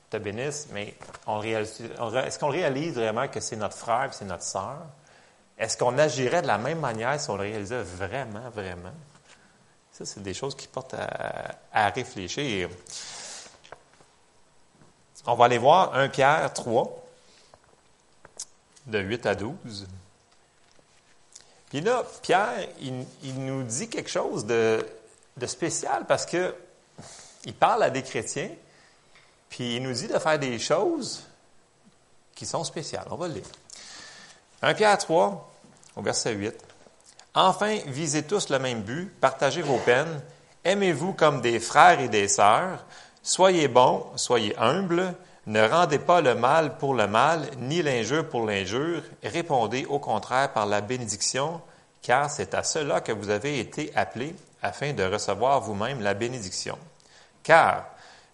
te, 0.09 0.17
bénisse, 0.17 0.69
mais 0.73 0.95
est-ce 1.43 2.39
qu'on 2.39 2.49
réalise 2.49 2.95
vraiment 2.95 3.27
que 3.27 3.39
c'est 3.39 3.57
notre 3.57 3.77
frère 3.77 4.11
c'est 4.11 4.25
notre 4.25 4.41
sœur? 4.41 4.79
Est-ce 5.55 5.77
qu'on 5.77 5.99
agirait 5.99 6.41
de 6.41 6.47
la 6.47 6.57
même 6.57 6.79
manière 6.79 7.19
si 7.21 7.29
on 7.29 7.35
le 7.35 7.41
réalisait 7.41 7.83
vraiment, 7.83 8.49
vraiment? 8.49 8.93
Ça, 9.91 10.05
c'est 10.05 10.23
des 10.23 10.33
choses 10.33 10.55
qui 10.55 10.67
portent 10.67 10.95
à, 11.73 11.89
réfléchir. 11.89 12.69
On 15.27 15.35
va 15.35 15.45
aller 15.45 15.57
voir 15.57 15.93
1 15.93 16.07
Pierre 16.07 16.53
3, 16.53 17.08
de 18.89 18.99
8 18.99 19.25
à 19.25 19.35
12. 19.35 19.87
Puis 21.69 21.81
là, 21.81 22.03
Pierre, 22.21 22.67
il, 22.81 23.45
nous 23.45 23.63
dit 23.63 23.89
quelque 23.89 24.09
chose 24.09 24.45
de, 24.45 24.85
spécial 25.45 26.05
parce 26.07 26.25
que 26.25 26.53
il 27.45 27.53
parle 27.53 27.83
à 27.83 27.89
des 27.89 28.03
chrétiens, 28.03 28.49
puis 29.49 29.75
il 29.77 29.83
nous 29.83 29.93
dit 29.93 30.07
de 30.07 30.19
faire 30.19 30.37
des 30.37 30.59
choses 30.59 31.23
qui 32.35 32.45
sont 32.45 32.63
spéciales. 32.63 33.05
On 33.09 33.15
va 33.15 33.27
le 33.27 33.35
lire. 33.35 33.45
1 34.61 34.73
Pierre 34.73 34.97
3, 34.97 35.51
au 35.95 36.01
verset 36.01 36.33
8. 36.33 36.53
Enfin, 37.33 37.77
visez 37.85 38.23
tous 38.23 38.49
le 38.49 38.59
même 38.59 38.81
but, 38.81 39.09
partagez 39.21 39.61
vos 39.61 39.77
peines, 39.77 40.21
aimez-vous 40.63 41.13
comme 41.13 41.39
des 41.39 41.59
frères 41.59 42.01
et 42.01 42.09
des 42.09 42.27
sœurs, 42.27 42.83
soyez 43.21 43.67
bons, 43.67 44.05
soyez 44.15 44.57
humbles, 44.57 45.13
ne 45.47 45.67
rendez 45.67 45.99
pas 45.99 46.21
le 46.21 46.35
mal 46.35 46.77
pour 46.77 46.93
le 46.93 47.07
mal, 47.07 47.41
ni 47.59 47.81
l'injure 47.81 48.27
pour 48.27 48.45
l'injure, 48.45 49.01
répondez 49.23 49.85
au 49.85 49.99
contraire 49.99 50.51
par 50.53 50.65
la 50.65 50.81
bénédiction, 50.81 51.61
car 52.01 52.29
c'est 52.29 52.53
à 52.53 52.63
cela 52.63 53.01
que 53.01 53.11
vous 53.11 53.29
avez 53.29 53.59
été 53.59 53.91
appelés, 53.95 54.35
afin 54.61 54.93
de 54.93 55.03
recevoir 55.03 55.61
vous-même 55.61 56.01
la 56.01 56.13
bénédiction. 56.13 56.77
Car 57.43 57.85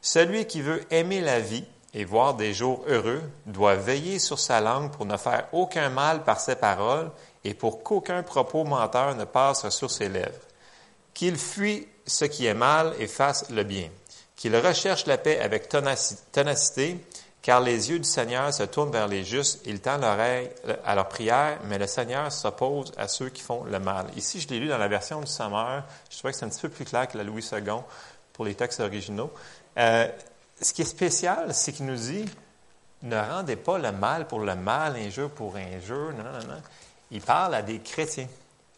celui 0.02 0.46
qui 0.46 0.62
veut 0.62 0.84
aimer 0.92 1.22
la 1.22 1.40
vie 1.40 1.66
et 1.94 2.04
voir 2.04 2.34
des 2.34 2.54
jours 2.54 2.84
heureux 2.88 3.22
doit 3.46 3.76
veiller 3.76 4.20
sur 4.20 4.40
sa 4.40 4.60
langue 4.60 4.92
pour 4.92 5.06
ne 5.06 5.18
faire 5.18 5.48
aucun 5.54 5.90
mal 5.90 6.24
par 6.24 6.40
ses 6.40 6.56
paroles 6.56 7.10
et 7.44 7.54
pour 7.54 7.84
qu'aucun 7.84 8.22
propos 8.24 8.64
menteur 8.64 9.16
ne 9.16 9.24
passe 9.24 9.70
sur 9.70 9.90
ses 9.90 10.10
lèvres. 10.10 10.34
Qu'il 11.14 11.38
fuit 11.38 11.88
ce 12.06 12.26
qui 12.26 12.46
est 12.46 12.54
mal 12.54 12.94
et 13.00 13.08
fasse 13.08 13.50
le 13.50 13.64
bien. 13.64 13.90
Qu'il 14.36 14.56
recherche 14.56 15.06
la 15.06 15.18
paix 15.18 15.40
avec 15.40 15.70
ténacité, 15.70 17.00
car 17.42 17.62
les 17.62 17.90
yeux 17.92 18.00
du 18.00 18.10
Seigneur 18.10 18.54
se 18.54 18.64
tournent 18.64 18.92
vers 18.92 19.08
les 19.08 19.24
justes, 19.24 19.62
il 19.66 19.80
tend 19.80 19.98
l'oreille 19.98 20.50
à 20.84 20.96
leur 20.96 21.08
prière, 21.08 21.60
mais 21.66 21.78
le 21.78 21.88
Seigneur 21.88 22.32
s'oppose 22.32 22.92
à 22.98 23.08
ceux 23.08 23.30
qui 23.30 23.42
font 23.42 23.64
le 23.64 23.80
mal. 23.80 24.08
Ici, 24.16 24.42
je 24.42 24.48
l'ai 24.50 24.60
lu 24.60 24.68
dans 24.68 24.78
la 24.78 24.88
version 24.88 25.22
du 25.22 25.28
Sommeur. 25.28 25.84
Je 26.10 26.18
trouvais 26.18 26.34
que 26.34 26.40
c'est 26.40 26.46
un 26.46 26.50
petit 26.50 26.62
peu 26.62 26.70
plus 26.70 26.86
clair 26.86 27.08
que 27.08 27.18
la 27.18 27.24
Louis 27.24 27.48
II 27.52 27.62
pour 28.34 28.46
les 28.46 28.56
textes 28.56 28.80
originaux. 28.80 29.32
Euh, 29.78 30.08
ce 30.62 30.74
qui 30.74 30.82
est 30.82 30.86
spécial, 30.86 31.54
c'est 31.54 31.72
qu'il 31.72 31.86
nous 31.86 31.96
dit 31.96 32.26
ne 33.04 33.18
rendez 33.18 33.56
pas 33.56 33.78
le 33.78 33.92
mal 33.92 34.28
pour 34.28 34.40
le 34.40 34.56
mal, 34.56 34.96
injure 34.96 35.30
pour 35.30 35.56
injure. 35.56 36.12
Non, 36.18 36.24
non, 36.24 36.48
non. 36.48 36.62
Il 37.12 37.22
parle 37.22 37.54
à 37.54 37.62
des 37.62 37.80
chrétiens. 37.80 38.28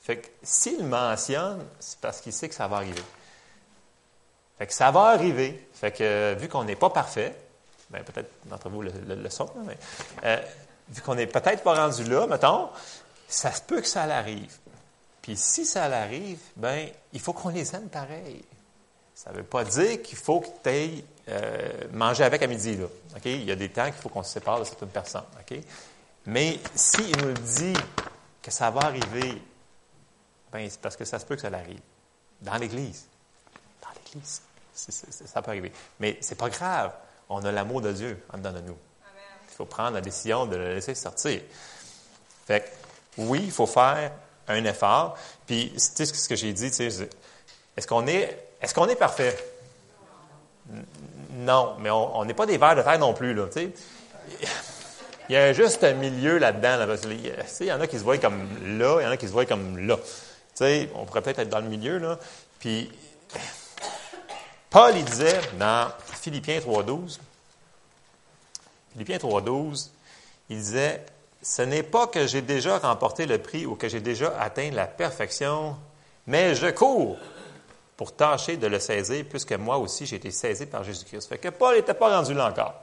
Fait 0.02 0.18
que 0.18 0.28
s'il 0.44 0.84
mentionne, 0.84 1.66
c'est 1.80 2.00
parce 2.00 2.22
qu'il 2.22 2.34
sait 2.34 2.50
que 2.50 2.56
ça 2.56 2.68
va 2.68 2.78
arriver. 2.78 3.04
Fait 4.58 4.68
que 4.68 4.74
ça 4.74 4.92
va 4.92 5.08
arriver. 5.08 5.68
Fait 5.74 5.92
que 5.92 6.36
vu 6.40 6.48
qu'on 6.48 6.64
n'est 6.64 6.76
pas 6.76 6.90
parfait, 6.90 7.36
ben 7.90 8.04
peut-être 8.04 8.30
d'entre 8.46 8.70
vous 8.70 8.82
le, 8.82 9.30
sont, 9.30 9.50
mais 9.66 9.78
euh, 10.24 10.38
vu 10.90 11.02
qu'on 11.02 11.16
n'est 11.16 11.28
peut-être 11.28 11.64
pas 11.64 11.76
rendu 11.76 12.04
là, 12.06 12.28
mettons, 12.28 12.70
ça 13.28 13.52
se 13.52 13.62
peut 13.62 13.82
que 13.82 13.88
ça 13.88 14.06
l'arrive. 14.06 14.58
Puis 15.22 15.38
si 15.38 15.66
ça 15.66 15.88
l'arrive, 15.88 16.40
ben 16.56 16.90
il 17.14 17.20
faut 17.20 17.34
qu'on 17.34 17.50
les 17.50 17.76
aime 17.76 17.90
pareil. 17.90 18.44
Ça 19.14 19.32
ne 19.32 19.38
veut 19.38 19.44
pas 19.44 19.64
dire 19.64 20.02
qu'il 20.02 20.18
faut 20.18 20.42
que 20.42 20.48
tu 20.64 20.70
ailles 20.70 21.04
euh, 21.30 21.88
manger 21.92 22.24
avec 22.24 22.42
à 22.44 22.48
midi. 22.48 22.78
Là. 22.78 22.86
Il 23.26 23.44
y 23.44 23.52
a 23.52 23.56
des 23.56 23.70
temps 23.70 23.86
qu'il 23.86 23.96
faut 23.96 24.10
qu'on 24.10 24.24
se 24.24 24.32
sépare 24.32 24.60
de 24.60 24.64
certaines 24.64 24.90
personnes. 24.90 25.24
Mais 26.26 26.60
s'il 26.76 27.18
nous 27.18 27.34
dit 27.34 27.74
que 28.42 28.52
ça 28.52 28.70
va 28.70 28.82
arriver, 28.82 29.42
ben, 30.52 30.70
c'est 30.70 30.80
parce 30.80 30.96
que 30.96 31.04
ça 31.04 31.20
se 31.20 31.26
peut 31.26 31.36
que 31.36 31.42
ça 31.42 31.48
arrive. 31.48 31.82
Dans 32.42 32.56
l'Église. 32.58 33.08
Dans 33.82 33.90
l'Église. 33.96 34.42
Ça 34.78 35.42
peut 35.42 35.52
arriver. 35.52 35.72
Mais 36.00 36.18
c'est 36.22 36.38
pas 36.38 36.50
grave. 36.50 36.92
On 37.30 37.44
a 37.44 37.52
l'amour 37.52 37.82
de 37.82 37.92
Dieu 37.92 38.24
en 38.34 38.38
dedans 38.38 38.54
de 38.54 38.62
nous. 38.62 38.78
Il 39.50 39.56
faut 39.56 39.66
prendre 39.66 39.96
la 39.96 40.02
décision 40.02 40.46
de 40.46 40.56
le 40.56 40.76
laisser 40.76 40.94
sortir. 40.94 41.42
Fait 42.46 42.72
oui, 43.18 43.42
il 43.46 43.52
faut 43.52 43.66
faire 43.66 44.12
un 44.48 44.64
effort. 44.64 45.18
Puis, 45.46 45.74
tu 45.74 45.80
sais 45.80 46.06
ce 46.06 46.30
que 46.30 46.36
j'ai 46.36 46.54
dit, 46.54 46.68
est-ce 46.68 47.88
qu'on 47.88 48.08
est 48.08 48.48
est-ce 48.62 48.74
qu'on 48.74 48.88
est 48.88 48.96
parfait? 48.96 49.38
Non, 51.32 51.76
mais 51.80 51.90
on 51.90 52.26
n'est 52.26 52.34
pas 52.34 52.46
des 52.46 52.58
vers 52.58 52.76
de 52.76 52.82
terre 52.82 53.00
non 53.00 53.14
plus, 53.14 53.34
là. 53.34 53.46
il 55.30 55.34
y 55.34 55.36
a 55.36 55.54
juste 55.54 55.84
un 55.84 55.94
milieu 55.94 56.38
là-dedans. 56.38 56.86
Là, 56.86 56.96
il 57.62 57.68
y 57.68 57.72
en 57.72 57.80
a 57.80 57.88
qui 57.88 57.98
se 57.98 58.04
voient 58.04 58.18
comme 58.18 58.48
là, 58.78 59.00
il 59.00 59.04
y 59.04 59.08
en 59.08 59.12
a 59.12 59.18
qui 59.18 59.28
se 59.28 59.32
voient 59.32 59.46
comme 59.46 59.78
là. 59.78 59.98
sais, 60.56 60.90
on 60.96 61.06
pourrait 61.06 61.22
peut-être 61.22 61.40
être 61.40 61.50
dans 61.50 61.60
le 61.60 61.70
milieu, 61.70 61.98
là. 62.00 62.18
Puis, 62.60 62.92
Paul, 64.70 64.98
il 64.98 65.06
disait 65.06 65.40
dans 65.58 65.90
Philippiens 66.22 66.60
3.12, 66.60 67.20
Philippiens 68.92 69.18
3.12, 69.18 69.90
il 70.50 70.58
disait, 70.58 71.06
ce 71.42 71.62
n'est 71.62 71.84
pas 71.84 72.08
que 72.08 72.28
j'ai 72.28 72.42
déjà 72.42 72.78
remporté 72.78 73.26
le 73.26 73.38
prix 73.38 73.66
ou 73.66 73.76
que 73.76 73.88
j'ai 73.88 74.02
déjà 74.02 74.38
atteint 74.40 74.70
la 74.72 74.86
perfection, 74.88 75.78
mais 76.26 76.56
je 76.56 76.68
cours 76.68 77.18
pour 77.96 78.16
tâcher 78.16 78.58
de 78.58 78.68
le 78.68 78.80
saisir, 78.80 79.26
puisque 79.30 79.54
moi 79.54 79.78
aussi 79.78 80.06
j'ai 80.06 80.18
été 80.18 80.32
saisi 80.32 80.66
par 80.66 80.84
Jésus-Christ. 80.84 81.28
Fait 81.28 81.38
que 81.38 81.50
Paul 81.50 81.76
n'était 81.76 81.94
pas 81.94 82.16
rendu 82.16 82.34
là 82.34 82.50
encore. 82.50 82.76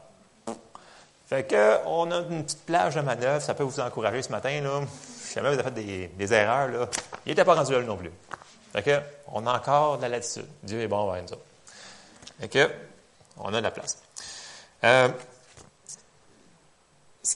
Fait 1.26 1.44
que 1.46 1.78
on 1.86 2.10
a 2.10 2.18
une 2.18 2.44
petite 2.44 2.64
plage 2.66 2.94
de 2.96 3.00
manœuvre, 3.00 3.40
ça 3.40 3.54
peut 3.54 3.62
vous 3.62 3.80
encourager 3.80 4.22
ce 4.22 4.30
matin, 4.30 4.60
là. 4.60 4.82
Si 5.18 5.34
jamais 5.34 5.48
vous 5.54 5.58
avez 5.58 5.64
fait 5.64 6.10
des, 6.16 6.32
erreurs, 6.32 6.68
là, 6.68 6.88
il 7.26 7.30
n'était 7.30 7.44
pas 7.44 7.54
rendu 7.54 7.72
là 7.72 7.80
non 7.82 7.96
plus. 7.96 8.10
Fait 8.72 8.82
que 8.82 9.00
on 9.32 9.46
a 9.46 9.56
encore 9.56 9.96
de 9.98 10.02
la 10.02 10.08
latitude. 10.10 10.46
Dieu 10.62 10.80
est 10.80 10.88
bon 10.88 10.98
envers 10.98 11.22
nous 11.22 11.28
Fait 11.28 11.53
que 12.50 12.70
on 13.36 13.52
a 13.52 13.58
de 13.58 13.62
la 13.62 13.70
place. 13.70 13.98
Euh, 14.84 15.08
ce 17.22 17.34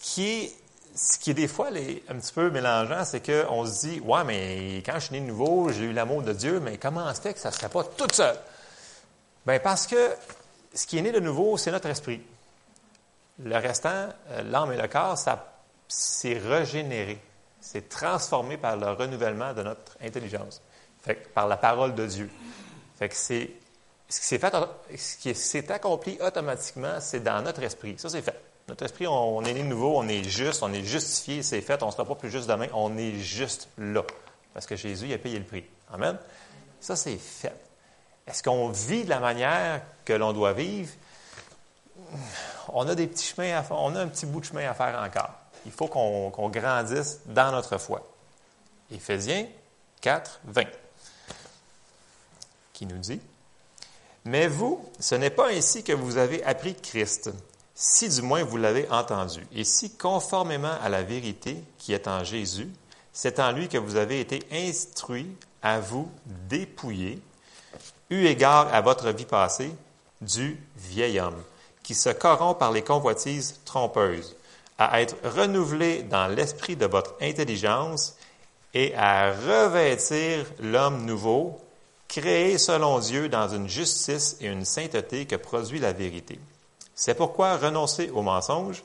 qui 1.19 1.31
est 1.31 1.35
des 1.35 1.49
fois 1.49 1.69
un 1.69 2.19
petit 2.19 2.33
peu 2.33 2.51
mélangeant, 2.51 3.05
c'est 3.05 3.25
qu'on 3.25 3.65
se 3.65 3.87
dit 3.87 4.01
Ouais, 4.01 4.25
mais 4.25 4.83
quand 4.85 4.95
je 4.95 5.07
suis 5.07 5.13
né 5.13 5.21
de 5.21 5.27
nouveau, 5.27 5.71
j'ai 5.71 5.85
eu 5.85 5.93
l'amour 5.93 6.23
de 6.23 6.33
Dieu, 6.33 6.61
mais 6.61 6.79
comment 6.79 7.13
se 7.15 7.21
fait 7.21 7.35
que 7.35 7.41
ça 7.41 7.51
ne 7.51 7.55
serait 7.55 7.69
pas 7.69 7.85
tout 7.85 8.09
seul? 8.13 8.37
Bien, 9.47 9.59
parce 9.61 9.87
que 9.87 10.15
ce 10.75 10.87
qui 10.87 10.99
est 10.99 11.03
né 11.03 11.13
de 11.13 11.21
nouveau, 11.21 11.57
c'est 11.57 11.71
notre 11.71 11.89
esprit. 11.89 12.21
Le 13.43 13.57
restant, 13.57 14.09
euh, 14.31 14.43
l'âme 14.43 14.73
et 14.73 14.77
le 14.77 14.89
corps, 14.89 15.17
ça 15.17 15.59
c'est 15.89 16.39
régénéré. 16.39 17.19
C'est 17.61 17.89
transformé 17.89 18.57
par 18.57 18.77
le 18.77 18.91
renouvellement 18.91 19.53
de 19.53 19.63
notre 19.63 19.97
intelligence, 20.03 20.63
fait, 21.03 21.33
par 21.33 21.49
la 21.49 21.57
parole 21.57 21.95
de 21.95 22.07
Dieu. 22.07 22.31
Fait 22.99 23.09
que 23.09 23.17
c'est, 23.17 23.51
ce 24.09 25.17
qui 25.19 25.35
s'est 25.35 25.71
accompli 25.71 26.19
automatiquement, 26.21 27.01
c'est 27.01 27.21
dans 27.21 27.43
notre 27.43 27.63
esprit. 27.63 27.97
Ça, 27.99 28.09
c'est 28.09 28.23
fait. 28.23 28.41
Notre 28.69 28.85
esprit, 28.85 29.07
on, 29.07 29.43
est 29.45 29.55
né 29.55 29.63
de 29.63 29.69
nouveau, 29.69 29.97
on 29.97 30.07
est 30.09 30.25
juste, 30.25 30.63
on 30.63 30.73
est 30.73 30.85
justifié, 30.85 31.43
c'est 31.43 31.63
fait, 31.63 31.83
on 31.83 31.87
ne 31.87 31.91
sera 31.91 32.05
pas 32.05 32.15
plus 32.15 32.31
juste 32.31 32.49
demain, 32.49 32.67
on 32.75 32.97
est 32.99 33.15
juste 33.15 33.69
là. 33.79 34.05
Parce 34.53 34.67
que 34.67 34.77
Jésus 34.77 35.07
il 35.07 35.15
a 35.15 35.19
payé 35.19 35.39
le 35.39 35.45
prix. 35.45 35.65
Amen. 35.93 36.19
Ça, 36.81 36.95
c'est 36.95 37.17
fait. 37.17 37.55
Est-ce 38.27 38.43
qu'on 38.43 38.69
vit 38.69 39.05
de 39.05 39.09
la 39.09 39.21
manière 39.21 39.81
que 40.05 40.13
l'on 40.13 40.35
doit 40.35 40.53
vivre? 40.53 40.93
On 42.69 42.87
a 42.87 42.95
des 42.95 43.07
petits 43.07 43.35
chemins 43.35 43.57
à 43.57 43.63
faire, 43.63 43.79
on 43.79 43.95
a 43.97 44.01
un 44.01 44.09
petit 44.09 44.27
bout 44.27 44.41
de 44.41 44.45
chemin 44.45 44.69
à 44.69 44.75
faire 44.75 45.01
encore. 45.03 45.31
Il 45.65 45.73
faut 45.73 45.87
qu'on 45.87 46.49
grandisse 46.51 47.21
dans 47.25 47.51
notre 47.51 47.79
foi. 47.79 48.07
Éphésiens 48.91 49.47
4, 50.03 50.41
20, 50.45 50.65
qui 52.75 52.87
nous 52.87 52.99
dit 52.99 53.21
Mais 54.29 54.47
vous, 54.47 54.85
ce 55.01 55.15
n'est 55.15 55.31
pas 55.31 55.49
ainsi 55.49 55.83
que 55.83 55.95
vous 55.95 56.19
avez 56.19 56.45
appris 56.45 56.75
Christ 56.75 57.31
si 57.75 58.11
du 58.11 58.21
moins 58.21 58.45
vous 58.45 58.59
l'avez 58.59 58.87
entendu, 58.91 59.47
et 59.55 59.65
si 59.65 59.97
conformément 59.97 60.75
à 60.83 60.91
la 60.91 61.03
vérité 61.03 61.57
qui 61.79 61.95
est 61.95 62.07
en 62.07 62.25
Jésus, 62.25 62.69
c'est 63.11 63.41
en 63.41 63.53
lui 63.53 63.69
que 63.69 63.79
vous 63.79 63.97
avez 63.97 64.21
été 64.21 64.43
instruits 64.53 65.35
à 65.63 65.81
vous 65.81 66.11
dépouiller, 66.27 67.23
eu 68.11 68.27
égard 68.27 68.69
à 68.75 68.83
votre 68.83 69.09
vie 69.13 69.25
passée, 69.25 69.73
du 70.21 70.61
vieil 70.77 71.21
homme, 71.21 71.43
qui 71.83 71.95
se 71.95 72.11
corrompt 72.11 72.59
par 72.59 72.71
les 72.71 72.83
convoitises 72.83 73.61
trompeuses, 73.65 74.37
à 74.77 75.01
être 75.01 75.17
renouvelé 75.25 76.03
dans 76.03 76.27
l'esprit 76.27 76.77
de 76.77 76.85
votre 76.85 77.15
intelligence 77.23 78.15
et 78.75 78.95
à 78.95 79.33
revêtir 79.33 80.45
l'homme 80.61 81.07
nouveau, 81.07 81.59
créé 82.09 82.57
selon 82.57 82.99
Dieu 82.99 83.29
dans 83.29 83.49
une 83.49 83.69
justice 83.69 84.37
et 84.41 84.47
une 84.47 84.65
sainteté 84.65 85.27
que 85.27 85.37
produit 85.37 85.79
la 85.79 85.93
vérité. 85.93 86.41
C'est 86.95 87.15
pourquoi 87.15 87.59
renoncez 87.59 88.11
au 88.11 88.23
mensonge 88.23 88.83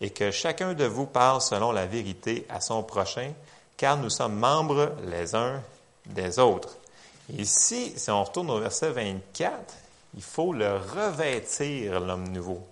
et 0.00 0.10
que 0.10 0.30
chacun 0.30 0.74
de 0.74 0.84
vous 0.84 1.06
parle 1.06 1.40
selon 1.40 1.72
la 1.72 1.86
vérité 1.86 2.46
à 2.48 2.60
son 2.60 2.82
prochain, 2.82 3.32
car 3.76 3.96
nous 3.96 4.10
sommes 4.10 4.36
membres 4.36 4.92
les 5.06 5.34
uns 5.34 5.62
des 6.06 6.38
autres. 6.38 6.76
ici, 7.36 7.92
si 7.96 8.10
on 8.10 8.22
retourne 8.22 8.50
au 8.50 8.60
verset 8.60 8.90
24, 8.90 9.74
il 10.14 10.22
faut 10.22 10.52
le 10.52 10.76
revêtir, 10.76 12.00
l'homme 12.00 12.28
nouveau. 12.28 12.66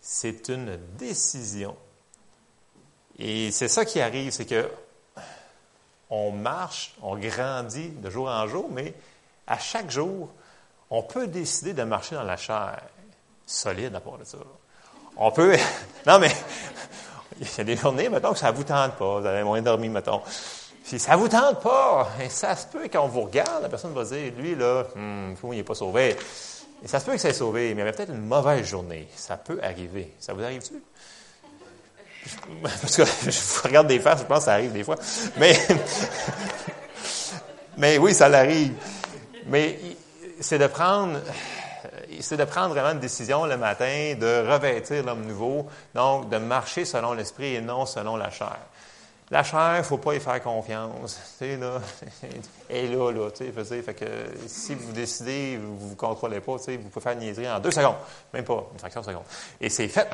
C'est 0.00 0.48
une 0.48 0.78
décision. 0.98 1.76
Et 3.18 3.50
c'est 3.50 3.68
ça 3.68 3.84
qui 3.84 4.00
arrive, 4.00 4.30
c'est 4.30 4.46
que 4.46 4.68
on 6.12 6.30
marche, 6.30 6.92
on 7.00 7.16
grandit 7.16 7.88
de 7.88 8.10
jour 8.10 8.28
en 8.28 8.46
jour, 8.46 8.68
mais 8.70 8.92
à 9.46 9.58
chaque 9.58 9.90
jour, 9.90 10.28
on 10.90 11.02
peut 11.02 11.26
décider 11.26 11.72
de 11.72 11.82
marcher 11.84 12.14
dans 12.14 12.22
la 12.22 12.36
chair 12.36 12.82
solide 13.46 13.94
à 13.94 14.00
part 14.00 14.18
de 14.18 14.24
ça. 14.24 14.36
On 15.16 15.30
peut. 15.30 15.56
non, 16.06 16.18
mais 16.18 16.30
il 17.40 17.46
y 17.46 17.60
a 17.60 17.64
des 17.64 17.76
journées, 17.76 18.10
mettons, 18.10 18.34
que 18.34 18.38
ça 18.38 18.52
ne 18.52 18.56
vous 18.56 18.62
tente 18.62 18.96
pas. 18.96 19.20
Vous 19.20 19.26
avez 19.26 19.42
moins 19.42 19.62
dormi, 19.62 19.88
mettons. 19.88 20.20
Si 20.84 20.98
ça 20.98 21.12
ne 21.12 21.16
vous 21.16 21.28
tente 21.28 21.62
pas, 21.62 22.10
et 22.20 22.28
ça 22.28 22.54
se 22.56 22.66
peut, 22.66 22.88
quand 22.92 23.04
on 23.04 23.08
vous 23.08 23.22
regarde, 23.22 23.62
la 23.62 23.70
personne 23.70 23.94
va 23.94 24.04
dire, 24.04 24.34
lui, 24.36 24.54
là, 24.54 24.84
hum, 24.94 25.34
il 25.44 25.50
n'est 25.50 25.62
pas 25.62 25.74
sauvé. 25.74 26.14
Et 26.84 26.88
ça 26.88 27.00
se 27.00 27.06
peut 27.06 27.12
que 27.12 27.18
c'est 27.18 27.32
sauvé, 27.32 27.68
mais 27.68 27.72
il 27.72 27.78
y 27.78 27.82
avait 27.88 27.92
peut-être 27.92 28.12
une 28.12 28.26
mauvaise 28.26 28.66
journée. 28.66 29.08
Ça 29.16 29.38
peut 29.38 29.60
arriver. 29.62 30.12
Ça 30.18 30.34
vous 30.34 30.42
arrive-tu? 30.42 30.74
Parce 32.62 32.96
que 32.96 33.04
je 33.30 33.62
regarde 33.62 33.86
des 33.86 34.00
faces, 34.00 34.20
je 34.20 34.24
pense 34.24 34.38
que 34.38 34.44
ça 34.44 34.52
arrive 34.54 34.72
des 34.72 34.84
fois. 34.84 34.96
Mais, 35.38 35.56
mais 37.76 37.98
oui, 37.98 38.14
ça 38.14 38.28
l'arrive. 38.28 38.74
Mais 39.46 39.78
c'est 40.40 40.58
de 40.58 40.66
prendre 40.66 41.18
c'est 42.20 42.36
de 42.36 42.44
prendre 42.44 42.68
vraiment 42.68 42.92
une 42.92 43.00
décision 43.00 43.46
le 43.46 43.56
matin, 43.56 44.14
de 44.18 44.48
revêtir 44.48 45.04
l'homme 45.04 45.26
nouveau, 45.26 45.66
donc 45.94 46.28
de 46.28 46.38
marcher 46.38 46.84
selon 46.84 47.12
l'esprit 47.12 47.56
et 47.56 47.60
non 47.60 47.86
selon 47.86 48.16
la 48.16 48.30
chair. 48.30 48.58
La 49.30 49.42
chair, 49.42 49.76
il 49.78 49.84
faut 49.84 49.98
pas 49.98 50.14
y 50.14 50.20
faire 50.20 50.42
confiance. 50.42 51.18
Tu 51.38 51.56
là, 51.56 51.80
est 52.70 52.86
là, 52.86 53.10
là, 53.10 53.30
tu 53.30 53.50
sais, 53.64 53.82
fait 53.82 53.94
que 53.94 54.04
si 54.46 54.74
vous 54.74 54.92
décidez, 54.92 55.56
vous 55.56 55.88
vous 55.88 55.96
contrôlez 55.96 56.40
pas, 56.40 56.58
tu 56.58 56.64
sais, 56.64 56.76
vous 56.76 56.90
pouvez 56.90 57.02
faire 57.02 57.16
niaiserie 57.16 57.50
en 57.50 57.58
deux 57.58 57.70
secondes, 57.70 57.96
même 58.34 58.44
pas 58.44 58.66
une 58.72 58.78
fraction 58.78 59.00
de 59.00 59.06
seconde. 59.06 59.24
Et 59.60 59.70
c'est 59.70 59.88
fait. 59.88 60.08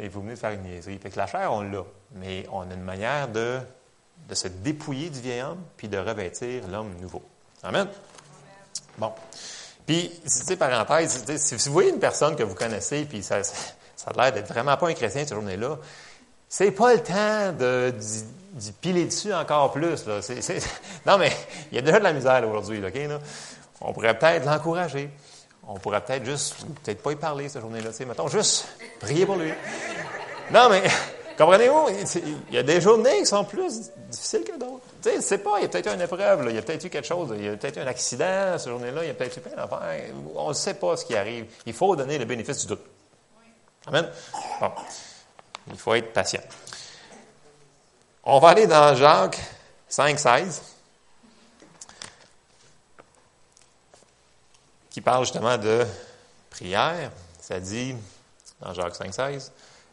Et 0.00 0.08
vous 0.08 0.22
venez 0.22 0.34
de 0.34 0.38
faire 0.38 0.52
une 0.52 0.62
niaiserie. 0.62 0.98
Fait 0.98 1.10
que 1.10 1.18
la 1.18 1.26
chair, 1.26 1.52
on 1.52 1.60
l'a. 1.60 1.84
Mais 2.14 2.46
on 2.50 2.62
a 2.62 2.74
une 2.74 2.82
manière 2.82 3.28
de, 3.28 3.58
de 4.28 4.34
se 4.34 4.48
dépouiller 4.48 5.10
du 5.10 5.20
vieil 5.20 5.42
homme, 5.42 5.62
puis 5.76 5.88
de 5.88 5.98
revêtir 5.98 6.66
l'homme 6.68 6.94
nouveau. 7.00 7.22
Amen? 7.62 7.86
Bon. 8.96 9.12
Puis, 9.86 10.10
sais, 10.24 10.56
parenthèse, 10.56 11.24
si 11.36 11.54
vous 11.68 11.72
voyez 11.72 11.90
une 11.90 11.98
personne 11.98 12.36
que 12.36 12.42
vous 12.42 12.54
connaissez, 12.54 13.04
puis 13.04 13.22
ça, 13.22 13.42
ça 13.42 14.10
a 14.16 14.22
l'air 14.22 14.32
d'être 14.32 14.48
vraiment 14.48 14.76
pas 14.76 14.88
un 14.88 14.94
chrétien 14.94 15.22
cette 15.22 15.34
journée-là, 15.34 15.78
c'est 16.48 16.72
pas 16.72 16.94
le 16.94 17.02
temps 17.02 17.52
de, 17.52 17.94
piler 18.80 19.04
dessus 19.04 19.32
encore 19.32 19.72
plus. 19.72 20.06
Non, 21.06 21.18
mais 21.18 21.32
il 21.70 21.76
y 21.76 21.78
a 21.78 21.82
déjà 21.82 21.98
de 21.98 22.04
la 22.04 22.12
misère 22.12 22.46
aujourd'hui, 22.48 22.84
OK? 22.84 22.98
On 23.80 23.92
pourrait 23.92 24.18
peut-être 24.18 24.44
l'encourager. 24.44 25.10
On 25.72 25.78
pourrait 25.78 26.00
peut-être 26.00 26.24
juste, 26.24 26.56
peut-être 26.82 27.00
pas 27.00 27.12
y 27.12 27.16
parler 27.16 27.48
cette 27.48 27.62
journée-là. 27.62 27.90
Mettons, 28.04 28.26
juste 28.26 28.66
prier 28.98 29.24
pour 29.24 29.36
lui. 29.36 29.52
Non, 30.50 30.68
mais 30.68 30.82
comprenez-vous? 31.38 31.90
Il 32.50 32.54
y 32.54 32.58
a 32.58 32.64
des 32.64 32.80
journées 32.80 33.20
qui 33.20 33.26
sont 33.26 33.44
plus 33.44 33.92
difficiles 34.08 34.42
que 34.42 34.58
d'autres. 34.58 34.82
Tu 35.00 35.10
sais, 35.10 35.20
c'est 35.20 35.38
pas, 35.38 35.58
il 35.58 35.62
y 35.62 35.64
a 35.66 35.68
peut-être 35.68 35.86
eu 35.86 35.94
une 35.94 36.00
épreuve, 36.00 36.44
il 36.48 36.56
y 36.56 36.58
a 36.58 36.62
peut-être 36.62 36.84
eu 36.84 36.90
quelque 36.90 37.06
chose, 37.06 37.32
il 37.36 37.44
y 37.44 37.48
a 37.48 37.56
peut-être 37.56 37.76
eu 37.76 37.80
un 37.80 37.86
accident 37.86 38.58
cette 38.58 38.68
journée-là, 38.68 39.04
il 39.04 39.06
y 39.06 39.10
a 39.10 39.14
peut-être 39.14 39.36
eu 39.36 39.40
plein 39.40 39.54
d'affaires. 39.54 40.12
On 40.34 40.48
ne 40.48 40.54
sait 40.54 40.74
pas 40.74 40.96
ce 40.96 41.04
qui 41.04 41.14
arrive. 41.14 41.46
Il 41.64 41.72
faut 41.72 41.94
donner 41.94 42.18
le 42.18 42.24
bénéfice 42.24 42.62
du 42.62 42.66
doute. 42.66 42.82
Amen? 43.86 44.10
Bon. 44.60 44.72
Il 45.70 45.78
faut 45.78 45.94
être 45.94 46.12
patient. 46.12 46.42
On 48.24 48.40
va 48.40 48.48
aller 48.48 48.66
dans 48.66 48.96
Jacques 48.96 49.38
5, 49.88 50.18
16, 50.18 50.62
qui 54.90 55.00
parle 55.00 55.24
justement 55.24 55.56
de 55.56 55.86
prière. 56.50 57.10
Ça 57.40 57.58
dit, 57.58 57.94
dans 58.60 58.74
Jacques 58.74 58.96
5, 58.96 59.14
16, 59.14 59.52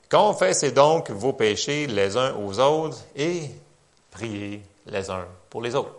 Confessez 0.10 0.72
donc 0.72 1.12
vos 1.12 1.34
péchés 1.34 1.86
les 1.86 2.16
uns 2.16 2.34
aux 2.36 2.60
autres 2.60 3.00
et 3.16 3.52
priez 4.10 4.64
les 4.86 5.10
uns 5.10 5.26
pour 5.50 5.62
les 5.62 5.76
autres. 5.76 5.94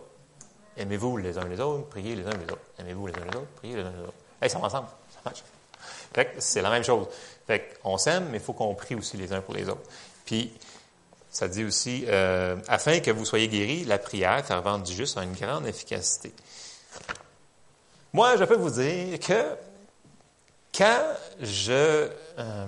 Aimez-vous 0.77 1.17
les 1.17 1.37
uns 1.37 1.47
les 1.47 1.59
autres, 1.59 1.87
priez 1.89 2.15
les 2.15 2.25
uns 2.25 2.31
les 2.31 2.51
autres. 2.51 2.61
Aimez-vous 2.79 3.05
les 3.05 3.13
uns 3.13 3.25
les 3.25 3.37
autres, 3.37 3.51
priez 3.57 3.75
les 3.75 3.83
uns 3.83 3.91
les 3.91 4.03
autres. 4.03 4.13
Hey, 4.41 4.49
ça 4.49 4.57
va 4.57 4.65
ensemble, 4.65 4.87
ça 5.13 5.19
marche. 5.23 5.43
Fait 6.13 6.33
c'est 6.39 6.61
la 6.61 6.71
même 6.71 6.83
chose. 6.83 7.05
Fait 7.45 7.77
on 7.83 7.97
s'aime, 7.99 8.29
mais 8.31 8.37
il 8.37 8.43
faut 8.43 8.53
qu'on 8.53 8.73
prie 8.73 8.95
aussi 8.95 9.15
les 9.15 9.31
uns 9.31 9.41
pour 9.41 9.53
les 9.53 9.69
autres. 9.69 9.87
Puis, 10.25 10.51
ça 11.29 11.47
dit 11.47 11.63
aussi, 11.63 12.05
euh, 12.07 12.55
afin 12.67 13.01
que 13.01 13.11
vous 13.11 13.25
soyez 13.25 13.47
guéris, 13.47 13.85
la 13.85 13.99
prière 13.99 14.43
fervente 14.43 14.83
du 14.83 14.93
juste 14.93 15.17
a 15.19 15.23
une 15.23 15.33
grande 15.33 15.67
efficacité. 15.67 16.33
Moi, 18.13 18.37
je 18.37 18.43
peux 18.43 18.55
vous 18.55 18.71
dire 18.71 19.19
que 19.19 19.55
quand 20.75 21.01
je, 21.41 22.09
euh, 22.39 22.65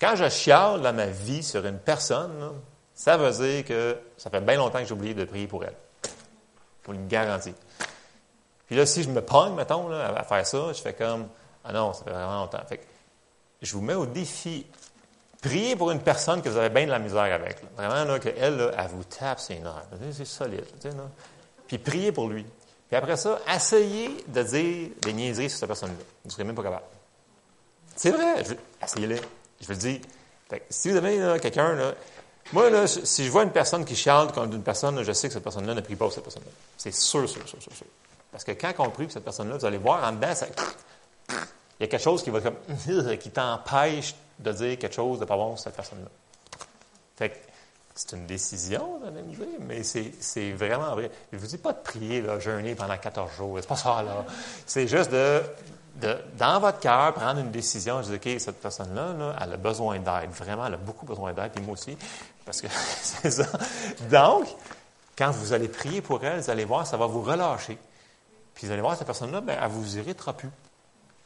Quand 0.00 0.14
je 0.14 0.28
chiale 0.28 0.82
dans 0.82 0.92
ma 0.92 1.06
vie 1.06 1.42
sur 1.42 1.64
une 1.64 1.78
personne, 1.78 2.52
ça 2.94 3.16
veut 3.16 3.30
dire 3.30 3.64
que 3.64 3.98
ça 4.16 4.30
fait 4.30 4.40
bien 4.40 4.56
longtemps 4.56 4.78
que 4.80 4.84
j'ai 4.84 4.92
oublié 4.92 5.14
de 5.14 5.24
prier 5.24 5.46
pour 5.46 5.64
elle. 5.64 5.76
Pour 6.82 6.94
une 6.94 7.08
garantie. 7.08 7.54
Puis 8.66 8.76
là, 8.76 8.84
si 8.84 9.02
je 9.02 9.08
me 9.08 9.22
pogne, 9.22 9.54
mettons, 9.54 9.90
à 9.90 10.22
faire 10.24 10.46
ça, 10.46 10.72
je 10.72 10.82
fais 10.82 10.92
comme 10.92 11.28
Ah 11.64 11.72
non, 11.72 11.92
ça 11.92 12.04
fait 12.04 12.10
vraiment 12.10 12.40
longtemps. 12.40 12.60
Fait 12.68 12.78
que 12.78 12.84
je 13.62 13.72
vous 13.72 13.80
mets 13.80 13.94
au 13.94 14.06
défi. 14.06 14.66
Priez 15.40 15.76
pour 15.76 15.90
une 15.90 16.00
personne 16.00 16.42
que 16.42 16.48
vous 16.48 16.56
avez 16.56 16.70
bien 16.70 16.86
de 16.86 16.90
la 16.90 16.98
misère 16.98 17.32
avec. 17.32 17.58
Vraiment, 17.76 18.04
là, 18.04 18.18
qu'elle, 18.18 18.72
elle 18.76 18.88
vous 18.88 19.04
tape 19.04 19.40
ses 19.40 19.58
nerfs. 19.60 19.86
C'est 20.12 20.24
solide. 20.24 20.64
Puis 21.66 21.78
priez 21.78 22.12
pour 22.12 22.28
lui. 22.28 22.44
Puis 22.88 22.96
après 22.96 23.16
ça, 23.16 23.40
essayez 23.52 24.24
de 24.28 24.42
dire 24.42 24.90
des 25.02 25.12
niaiseries 25.12 25.50
sur 25.50 25.58
cette 25.58 25.68
personne-là. 25.68 25.96
Vous 25.96 26.28
ne 26.28 26.30
serez 26.30 26.44
même 26.44 26.54
pas 26.54 26.62
capable. 26.62 26.84
C'est 27.96 28.10
vrai. 28.10 28.44
Essayez-le. 28.82 29.16
Je 29.60 29.66
veux 29.66 29.74
dire, 29.74 30.00
si 30.70 30.90
vous 30.90 30.96
avez 30.96 31.40
quelqu'un, 31.40 31.94
moi, 32.52 32.70
là, 32.70 32.86
si 32.86 33.24
je 33.24 33.30
vois 33.30 33.42
une 33.42 33.50
personne 33.50 33.84
qui 33.84 33.96
chiale 33.96 34.32
contre 34.32 34.54
une 34.54 34.62
personne, 34.62 35.02
je 35.02 35.12
sais 35.12 35.26
que 35.28 35.34
cette 35.34 35.42
personne-là 35.42 35.74
ne 35.74 35.80
prie 35.80 35.96
pas 35.96 36.04
pour 36.04 36.14
cette 36.14 36.22
personne-là. 36.22 36.50
C'est 36.76 36.94
sûr, 36.94 37.28
sûr, 37.28 37.48
sûr, 37.48 37.60
sûr, 37.60 37.72
sûr. 37.72 37.86
Parce 38.30 38.44
que 38.44 38.52
quand 38.52 38.72
on 38.78 38.90
prie 38.90 39.04
pour 39.04 39.12
cette 39.12 39.24
personne-là, 39.24 39.56
vous 39.56 39.64
allez 39.64 39.78
voir 39.78 40.04
en 40.04 40.12
dedans, 40.12 40.34
ça, 40.34 40.46
il 41.28 41.34
y 41.80 41.84
a 41.84 41.86
quelque 41.88 41.98
chose 41.98 42.22
qui 42.22 42.30
va 42.30 42.40
comme, 42.40 42.56
qui 43.18 43.30
t'empêche 43.30 44.14
de 44.38 44.52
dire 44.52 44.78
quelque 44.78 44.94
chose 44.94 45.18
de 45.18 45.24
pas 45.24 45.36
bon 45.36 45.56
sur 45.56 45.64
cette 45.64 45.74
personne-là. 45.74 46.08
Fait 47.16 47.30
que 47.30 47.36
c'est 47.96 48.14
une 48.14 48.26
décision, 48.26 48.98
vous 49.00 49.06
allez 49.06 49.22
me 49.22 49.34
dire, 49.34 49.46
mais 49.60 49.82
c'est 49.82 50.52
vraiment 50.52 50.94
vrai. 50.94 51.10
Je 51.32 51.36
ne 51.36 51.40
vous 51.40 51.48
dis 51.48 51.58
pas 51.58 51.72
de 51.72 51.78
prier, 51.78 52.20
là, 52.20 52.38
jeûner 52.38 52.74
pendant 52.74 52.96
14 52.96 53.32
jours. 53.36 53.58
C'est 53.60 53.66
pas 53.66 53.76
ça, 53.76 54.02
là. 54.02 54.24
C'est 54.66 54.86
juste 54.86 55.10
de 55.10 55.42
dans 56.38 56.60
votre 56.60 56.78
cœur, 56.80 57.14
prendre 57.14 57.40
une 57.40 57.50
décision, 57.50 58.02
je 58.02 58.14
dis, 58.14 58.34
OK, 58.34 58.40
cette 58.40 58.60
personne-là, 58.60 59.34
elle 59.40 59.52
a 59.54 59.56
besoin 59.56 59.98
d'aide. 59.98 60.30
Vraiment, 60.30 60.66
elle 60.66 60.74
a 60.74 60.78
beaucoup 60.78 61.06
besoin 61.06 61.32
d'aide, 61.32 61.52
puis 61.52 61.64
moi 61.64 61.72
aussi, 61.72 61.96
parce 62.44 62.60
que 62.60 62.66
c'est 63.00 63.30
ça. 63.30 63.46
Donc, 64.10 64.46
quand 65.16 65.30
vous 65.30 65.52
allez 65.52 65.68
prier 65.68 66.02
pour 66.02 66.22
elle, 66.24 66.40
vous 66.40 66.50
allez 66.50 66.64
voir, 66.64 66.86
ça 66.86 66.96
va 66.96 67.06
vous 67.06 67.22
relâcher. 67.22 67.78
Puis 68.54 68.66
vous 68.66 68.72
allez 68.72 68.82
voir, 68.82 68.96
cette 68.96 69.06
personne-là, 69.06 69.40
ben, 69.40 69.56
elle 69.60 69.70
vous 69.70 69.96
irritera 69.96 70.34
plus. 70.34 70.50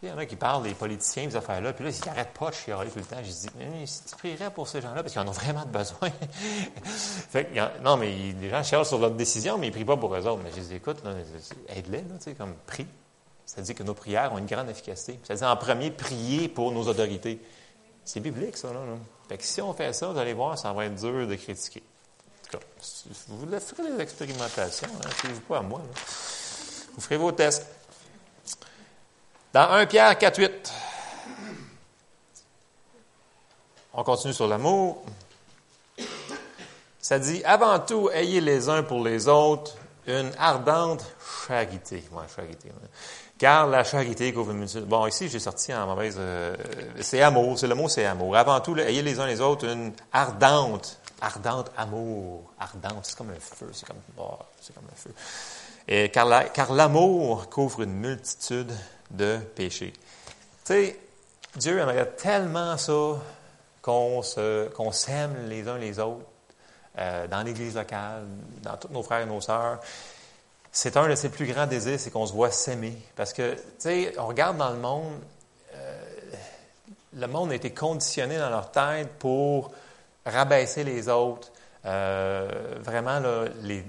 Il 0.02 0.08
y 0.08 0.12
en 0.12 0.16
a 0.16 0.24
qui 0.24 0.36
parlent 0.36 0.62
des 0.62 0.72
politiciens, 0.72 1.26
des 1.26 1.36
affaires-là, 1.36 1.74
puis 1.74 1.84
là, 1.84 1.90
ils 1.90 2.06
n'arrêtent 2.06 2.32
pas 2.32 2.48
de 2.48 2.54
chialer 2.54 2.90
tout 2.90 3.00
le 3.00 3.04
temps. 3.04 3.18
Je 3.22 3.30
dis, 3.30 3.48
tu 4.08 4.16
prierais 4.16 4.50
pour 4.50 4.66
ces 4.66 4.80
gens-là, 4.80 5.02
parce 5.02 5.12
qu'ils 5.12 5.20
en 5.20 5.28
ont 5.28 5.32
vraiment 5.32 5.66
besoin. 5.66 6.08
fait 6.84 7.50
non, 7.82 7.98
mais 7.98 8.10
les 8.40 8.48
gens 8.48 8.62
chialent 8.62 8.86
sur 8.86 8.98
leur 8.98 9.10
décision, 9.10 9.58
mais 9.58 9.66
ils 9.66 9.70
ne 9.70 9.74
prient 9.74 9.84
pas 9.84 9.98
pour 9.98 10.14
eux 10.14 10.26
autres. 10.26 10.40
Mais 10.42 10.50
je 10.56 10.60
dis, 10.62 10.74
écoute, 10.76 11.02
aide-les, 11.68 12.04
comme 12.34 12.54
prie. 12.66 12.86
C'est-à-dire 13.44 13.74
que 13.74 13.82
nos 13.82 13.94
prières 13.94 14.32
ont 14.32 14.38
une 14.38 14.46
grande 14.46 14.70
efficacité. 14.70 15.20
C'est-à-dire, 15.22 15.48
en 15.48 15.56
premier, 15.56 15.90
prier 15.90 16.48
pour 16.48 16.72
nos 16.72 16.84
autorités. 16.84 17.38
C'est 18.02 18.20
biblique, 18.20 18.56
ça. 18.56 18.72
Là, 18.72 18.80
Fait 19.28 19.36
que 19.36 19.44
si 19.44 19.60
on 19.60 19.74
fait 19.74 19.92
ça, 19.92 20.08
vous 20.08 20.18
allez 20.18 20.32
voir, 20.32 20.58
ça 20.58 20.72
va 20.72 20.86
être 20.86 20.94
dur 20.94 21.26
de 21.26 21.34
critiquer. 21.34 21.82
En 21.82 22.50
tout 22.50 22.58
cas, 22.58 22.64
vous 23.28 23.60
ferez 23.60 23.96
des 23.96 24.02
expérimentations, 24.02 24.88
hein, 25.04 25.08
vous 25.24 25.40
pas 25.40 25.58
à 25.58 25.62
moi. 25.62 25.82
Vous 26.94 27.00
ferez 27.00 27.18
vos 27.18 27.32
tests. 27.32 27.66
Dans 29.52 29.68
1 29.68 29.86
Pierre 29.86 30.16
4, 30.16 30.38
8, 30.38 30.72
on 33.94 34.04
continue 34.04 34.32
sur 34.32 34.46
l'amour. 34.46 35.02
Ça 37.00 37.18
dit, 37.18 37.42
avant 37.44 37.80
tout, 37.80 38.08
ayez 38.10 38.40
les 38.40 38.68
uns 38.68 38.84
pour 38.84 39.02
les 39.02 39.26
autres 39.26 39.74
une 40.06 40.30
ardente 40.38 41.04
charité. 41.48 42.04
Charité. 42.36 42.68
Car 43.38 43.66
la 43.66 43.82
charité 43.82 44.32
couvre 44.32 44.52
une 44.52 44.66
Bon, 44.86 45.08
ici, 45.08 45.28
j'ai 45.28 45.40
sorti 45.40 45.74
en 45.74 45.84
mauvaise. 45.84 46.14
Euh, 46.16 46.56
c'est 47.00 47.20
amour, 47.20 47.58
c'est 47.58 47.66
le 47.66 47.74
mot, 47.74 47.88
c'est 47.88 48.04
amour. 48.04 48.36
Avant 48.36 48.60
tout, 48.60 48.78
ayez 48.78 49.02
les 49.02 49.18
uns 49.18 49.26
les 49.26 49.40
autres 49.40 49.66
une 49.66 49.92
ardente, 50.12 51.00
ardente 51.20 51.72
amour. 51.76 52.52
Ardente, 52.60 53.04
c'est 53.04 53.18
comme 53.18 53.30
un 53.30 53.40
feu, 53.40 53.68
c'est 53.72 53.86
comme, 53.86 53.96
oh, 54.16 54.38
c'est 54.60 54.74
comme 54.74 54.84
un 54.84 54.96
feu. 54.96 55.12
Et 55.88 56.08
car, 56.10 56.52
car 56.52 56.72
l'amour 56.72 57.50
couvre 57.50 57.82
une 57.82 57.94
multitude 57.94 58.70
de 59.10 59.38
péchés. 59.54 59.92
Tu 60.64 60.72
sais, 60.72 60.98
Dieu 61.56 61.78
aimerait 61.78 62.10
tellement 62.12 62.76
ça 62.76 63.14
qu'on 63.82 64.22
s'aime 64.92 65.48
les 65.48 65.66
uns 65.68 65.78
les 65.78 65.98
autres 65.98 66.26
euh, 66.98 67.26
dans 67.26 67.42
l'Église 67.42 67.76
locale, 67.76 68.24
dans 68.62 68.76
tous 68.76 68.88
nos 68.88 69.02
frères 69.02 69.22
et 69.22 69.26
nos 69.26 69.40
sœurs 69.40 69.80
c'est 70.72 70.96
un 70.96 71.08
de 71.08 71.14
ses 71.14 71.28
plus 71.28 71.46
grands 71.46 71.66
désirs, 71.66 71.98
c'est 71.98 72.10
qu'on 72.10 72.26
se 72.26 72.32
voit 72.32 72.50
s'aimer. 72.50 72.96
Parce 73.16 73.32
que, 73.32 73.54
tu 73.54 73.60
sais, 73.78 74.14
on 74.18 74.26
regarde 74.26 74.56
dans 74.56 74.70
le 74.70 74.78
monde, 74.78 75.18
euh, 75.74 76.02
le 77.14 77.26
monde 77.26 77.50
a 77.50 77.54
été 77.54 77.72
conditionné 77.72 78.38
dans 78.38 78.50
leur 78.50 78.70
tête 78.70 79.08
pour 79.18 79.72
rabaisser 80.24 80.84
les 80.84 81.08
autres. 81.08 81.50
Euh, 81.86 82.48
vraiment, 82.80 83.18
là, 83.18 83.46
les, 83.62 83.84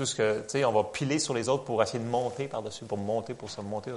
tout 0.00 0.06
ce 0.06 0.14
que, 0.14 0.40
tu 0.40 0.48
sais, 0.48 0.64
on 0.64 0.72
va 0.72 0.84
piler 0.84 1.18
sur 1.18 1.34
les 1.34 1.50
autres 1.50 1.64
pour 1.64 1.82
essayer 1.82 1.98
de 1.98 2.08
monter 2.08 2.48
par-dessus, 2.48 2.86
pour 2.86 2.96
monter, 2.96 3.34
pour 3.34 3.50
se 3.50 3.60
monter. 3.60 3.92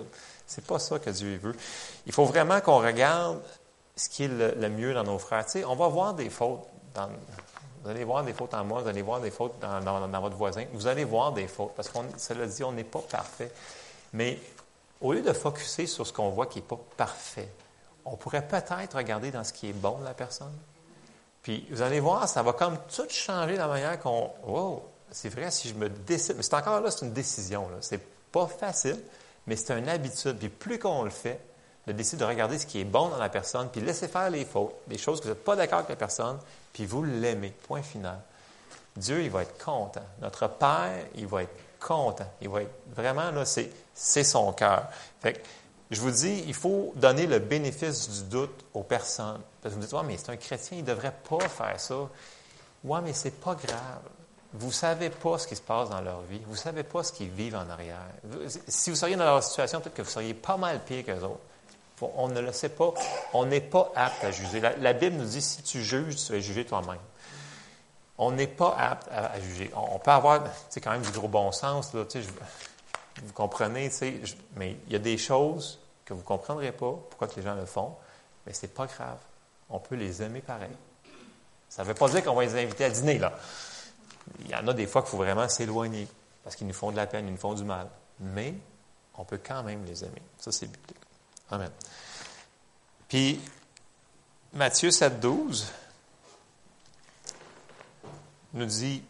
C'est 0.46 0.66
pas 0.66 0.78
ça 0.78 1.00
que 1.00 1.10
Dieu 1.10 1.38
veut. 1.42 1.56
Il 2.06 2.12
faut 2.12 2.26
vraiment 2.26 2.60
qu'on 2.60 2.80
regarde 2.80 3.40
ce 3.96 4.10
qui 4.10 4.26
est 4.26 4.28
le, 4.28 4.70
mieux 4.70 4.94
dans 4.94 5.06
nos 5.06 5.18
frères. 5.18 5.46
Tu 5.46 5.52
sais, 5.52 5.64
on 5.64 5.78
va 5.78 5.88
voir 5.88 6.14
des 6.14 6.30
fautes 6.30 6.68
dans, 6.94 7.08
vous 7.82 7.90
allez 7.90 8.04
voir 8.04 8.22
des 8.26 8.34
fautes 8.34 8.54
en 8.54 8.66
moi, 8.66 8.82
vous 8.82 8.90
allez 8.90 9.02
voir 9.02 9.22
des 9.22 9.32
fautes 9.32 9.54
dans, 9.62 10.20
votre 10.20 10.36
voisin. 10.36 10.66
Vous 10.74 10.88
allez 10.88 11.06
voir 11.06 11.32
des 11.32 11.48
fautes, 11.48 11.72
parce 11.74 11.88
qu'on, 11.88 12.04
cela 12.18 12.48
dit, 12.48 12.66
on 12.66 12.74
n'est 12.74 12.84
pas 12.84 13.00
parfait. 13.00 13.50
Mais 14.12 14.38
au 15.00 15.14
lieu 15.14 15.22
de 15.22 15.32
focuser 15.32 15.88
sur 15.88 16.06
ce 16.06 16.12
qu'on 16.12 16.32
voit 16.32 16.48
qui 16.48 16.60
n'est 16.60 16.66
pas 16.66 16.80
parfait, 16.98 17.48
on 18.04 18.18
pourrait 18.18 18.46
peut-être 18.46 18.98
regarder 18.98 19.32
dans 19.32 19.46
ce 19.46 19.54
qui 19.54 19.70
est 19.70 19.74
bon 19.74 20.00
de 20.00 20.04
la 20.04 20.14
personne. 20.14 20.52
Puis 21.42 21.66
vous 21.72 21.82
allez 21.82 22.02
voir, 22.02 22.28
ça 22.28 22.44
va 22.44 22.52
comme 22.52 22.78
tout 22.94 23.08
changer 23.08 23.56
la 23.56 23.68
manière 23.68 23.98
qu'on. 24.02 24.32
Wow, 24.46 24.84
c'est 25.14 25.30
vrai, 25.30 25.52
si 25.52 25.70
je 25.70 25.76
me 25.76 25.90
décide. 25.90 26.36
Mais 26.36 26.44
c'est 26.44 26.56
encore 26.56 26.82
là, 26.82 26.92
c'est 26.92 27.06
une 27.06 27.14
décision. 27.14 27.70
Là. 27.70 27.78
C'est 27.82 28.02
pas 28.32 28.48
facile, 28.48 29.00
mais 29.48 29.56
c'est 29.56 29.78
une 29.78 29.88
habitude. 29.88 30.38
Puis 30.38 30.50
plus 30.50 30.80
qu'on 30.80 31.04
le 31.04 31.10
fait, 31.10 31.40
de 31.88 31.92
décider 31.92 32.22
de 32.22 32.26
regarder 32.26 32.58
ce 32.58 32.66
qui 32.66 32.80
est 32.80 32.86
bon 32.86 33.10
dans 33.10 33.18
la 33.18 33.30
personne, 33.30 33.70
puis 33.70 33.82
laisser 33.82 34.08
faire 34.08 34.30
les 34.30 34.46
fautes, 34.46 34.74
des 34.88 34.98
choses 34.98 35.20
que 35.20 35.26
vous 35.26 35.32
n'êtes 35.32 35.44
pas 35.44 35.56
d'accord 35.56 35.80
avec 35.80 35.90
la 35.90 35.96
personne, 35.96 36.40
puis 36.72 36.86
vous 36.86 37.04
l'aimez. 37.04 37.54
Point 37.68 37.84
final. 37.84 38.20
Dieu, 38.96 39.22
il 39.22 39.30
va 39.30 39.42
être 39.44 39.64
content. 39.64 40.04
Notre 40.22 40.48
Père, 40.48 41.06
il 41.16 41.28
va 41.28 41.44
être 41.44 41.56
content. 41.80 42.30
Il 42.42 42.50
va 42.50 42.62
être 42.62 42.74
vraiment, 42.96 43.32
là, 43.32 43.46
c'est, 43.46 43.70
c'est 43.94 44.24
son 44.24 44.54
cœur. 44.54 44.88
Fait 45.22 45.34
que, 45.34 45.40
je 45.92 46.00
vous 46.00 46.12
dis, 46.12 46.44
il 46.48 46.54
faut 46.54 46.94
donner 46.96 47.28
le 47.28 47.40
bénéfice 47.40 48.10
du 48.10 48.30
doute 48.30 48.66
aux 48.74 48.84
personnes. 48.84 49.42
Parce 49.62 49.74
que 49.74 49.80
vous 49.80 49.82
me 49.82 49.86
dites, 49.86 49.94
ouais, 49.94 50.04
mais 50.06 50.18
c'est 50.18 50.32
un 50.32 50.38
chrétien, 50.38 50.78
il 50.78 50.84
ne 50.84 50.88
devrait 50.88 51.14
pas 51.30 51.48
faire 51.50 51.80
ça. 51.80 51.96
Oui, 52.84 53.00
mais 53.04 53.14
c'est 53.14 53.40
pas 53.40 53.56
grave. 53.56 54.02
Vous 54.54 54.68
ne 54.68 54.72
savez 54.72 55.10
pas 55.10 55.40
ce 55.40 55.48
qui 55.48 55.56
se 55.56 55.62
passe 55.62 55.90
dans 55.90 56.02
leur 56.02 56.22
vie. 56.22 56.40
Vous 56.46 56.54
ne 56.54 56.58
savez 56.58 56.84
pas 56.84 57.04
ce 57.04 57.12
qu'ils 57.12 57.30
vivent 57.30 57.56
en 57.56 57.70
arrière. 57.70 57.98
Si 58.68 58.92
vous 58.92 58.96
seriez 58.96 59.16
dans 59.16 59.26
leur 59.26 59.44
situation, 59.44 59.82
peut-être 59.82 59.96
que 59.96 60.04
vous 60.04 60.10
seriez 60.10 60.36
pas 60.36 60.58
mal 60.58 60.80
pire 60.84 61.04
qu'eux 61.04 61.24
autres. 61.24 61.40
On 62.16 62.28
ne 62.28 62.40
le 62.40 62.52
sait 62.52 62.70
pas. 62.70 62.94
On 63.34 63.46
n'est 63.46 63.62
pas 63.62 63.92
apte 63.96 64.24
à 64.24 64.32
juger. 64.32 64.60
La, 64.60 64.94
Bible 64.94 65.16
nous 65.16 65.26
dit 65.26 65.42
si 65.42 65.64
tu 65.64 65.82
juges, 65.82 66.18
tu 66.18 66.34
vas 66.34 66.40
juger 66.40 66.66
toi-même. 66.66 67.00
On 68.18 68.32
n'est 68.32 68.48
pas 68.48 68.76
apte 68.78 69.08
à, 69.12 69.40
juger. 69.40 69.72
On, 69.76 69.98
peut 69.98 70.12
avoir 70.12 70.44
quand 70.84 70.92
même 70.92 71.02
du 71.02 71.12
gros 71.12 71.28
bon 71.28 71.52
sens. 71.52 71.94
Là, 71.94 72.04
vous 73.24 73.34
comprenez, 73.34 73.90
mais 74.56 74.78
il 74.88 74.94
y 74.94 74.96
a 74.96 75.00
des 75.00 75.18
choses 75.18 75.80
que 76.06 76.14
vous 76.14 76.20
ne 76.20 76.26
comprendrez 76.26 76.72
pas, 76.72 76.94
pourquoi 77.10 77.28
que 77.28 77.36
les 77.38 77.42
gens 77.42 77.56
le 77.56 77.66
font, 77.66 77.96
mais 78.46 78.54
ce 78.54 78.64
n'est 78.64 78.72
pas 78.72 78.86
grave. 78.86 79.18
On 79.70 79.80
peut 79.80 79.96
les 79.96 80.22
aimer 80.22 80.42
pareil. 80.42 80.76
Ça 81.70 81.84
ne 81.84 81.88
veut 81.88 81.94
pas 81.94 82.10
dire 82.10 82.24
qu'on 82.24 82.36
va 82.36 82.44
les 82.44 82.62
inviter 82.62 82.86
à 82.86 82.90
dîner. 82.90 83.18
là. 83.18 83.34
Il 84.42 84.50
y 84.50 84.56
en 84.56 84.68
a 84.68 84.74
des 84.74 84.88
fois 84.88 85.02
qu'il 85.02 85.12
faut 85.12 85.18
vraiment 85.18 85.48
s'éloigner 85.50 86.08
parce 86.44 86.56
qu'ils 86.56 86.68
nous 86.68 86.74
font 86.74 86.92
de 86.92 86.98
la 86.98 87.08
peine, 87.08 87.28
ils 87.28 87.32
nous 87.32 87.38
font 87.38 87.54
du 87.54 87.64
mal. 87.64 87.88
Mais 88.20 88.54
on 89.16 89.24
peut 89.24 89.40
quand 89.46 89.64
même 89.64 89.86
les 89.86 90.04
aimer. 90.04 90.22
Ça, 90.38 90.52
c'est 90.52 90.68
biblique. 90.68 90.98
Amen. 91.50 91.72
Puis, 93.08 93.40
Matthieu 94.54 94.92
7, 94.92 95.20
12 95.20 95.72
nous 98.54 98.66
dit, 98.66 99.04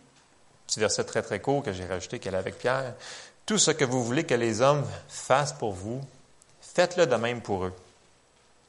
petit 0.67 0.79
verset 0.79 1.03
très 1.03 1.21
très 1.21 1.41
court 1.41 1.63
que 1.63 1.73
j'ai 1.73 1.85
rajouté 1.85 2.19
qu'elle 2.19 2.35
avec 2.35 2.57
Pierre, 2.57 2.95
tout 3.45 3.57
ce 3.57 3.71
que 3.71 3.83
vous 3.83 4.03
voulez 4.03 4.25
que 4.25 4.33
les 4.33 4.61
hommes 4.61 4.85
fassent 5.07 5.53
pour 5.53 5.73
vous, 5.73 6.01
faites-le 6.61 7.07
de 7.07 7.15
même 7.15 7.41
pour 7.41 7.65
eux, 7.65 7.73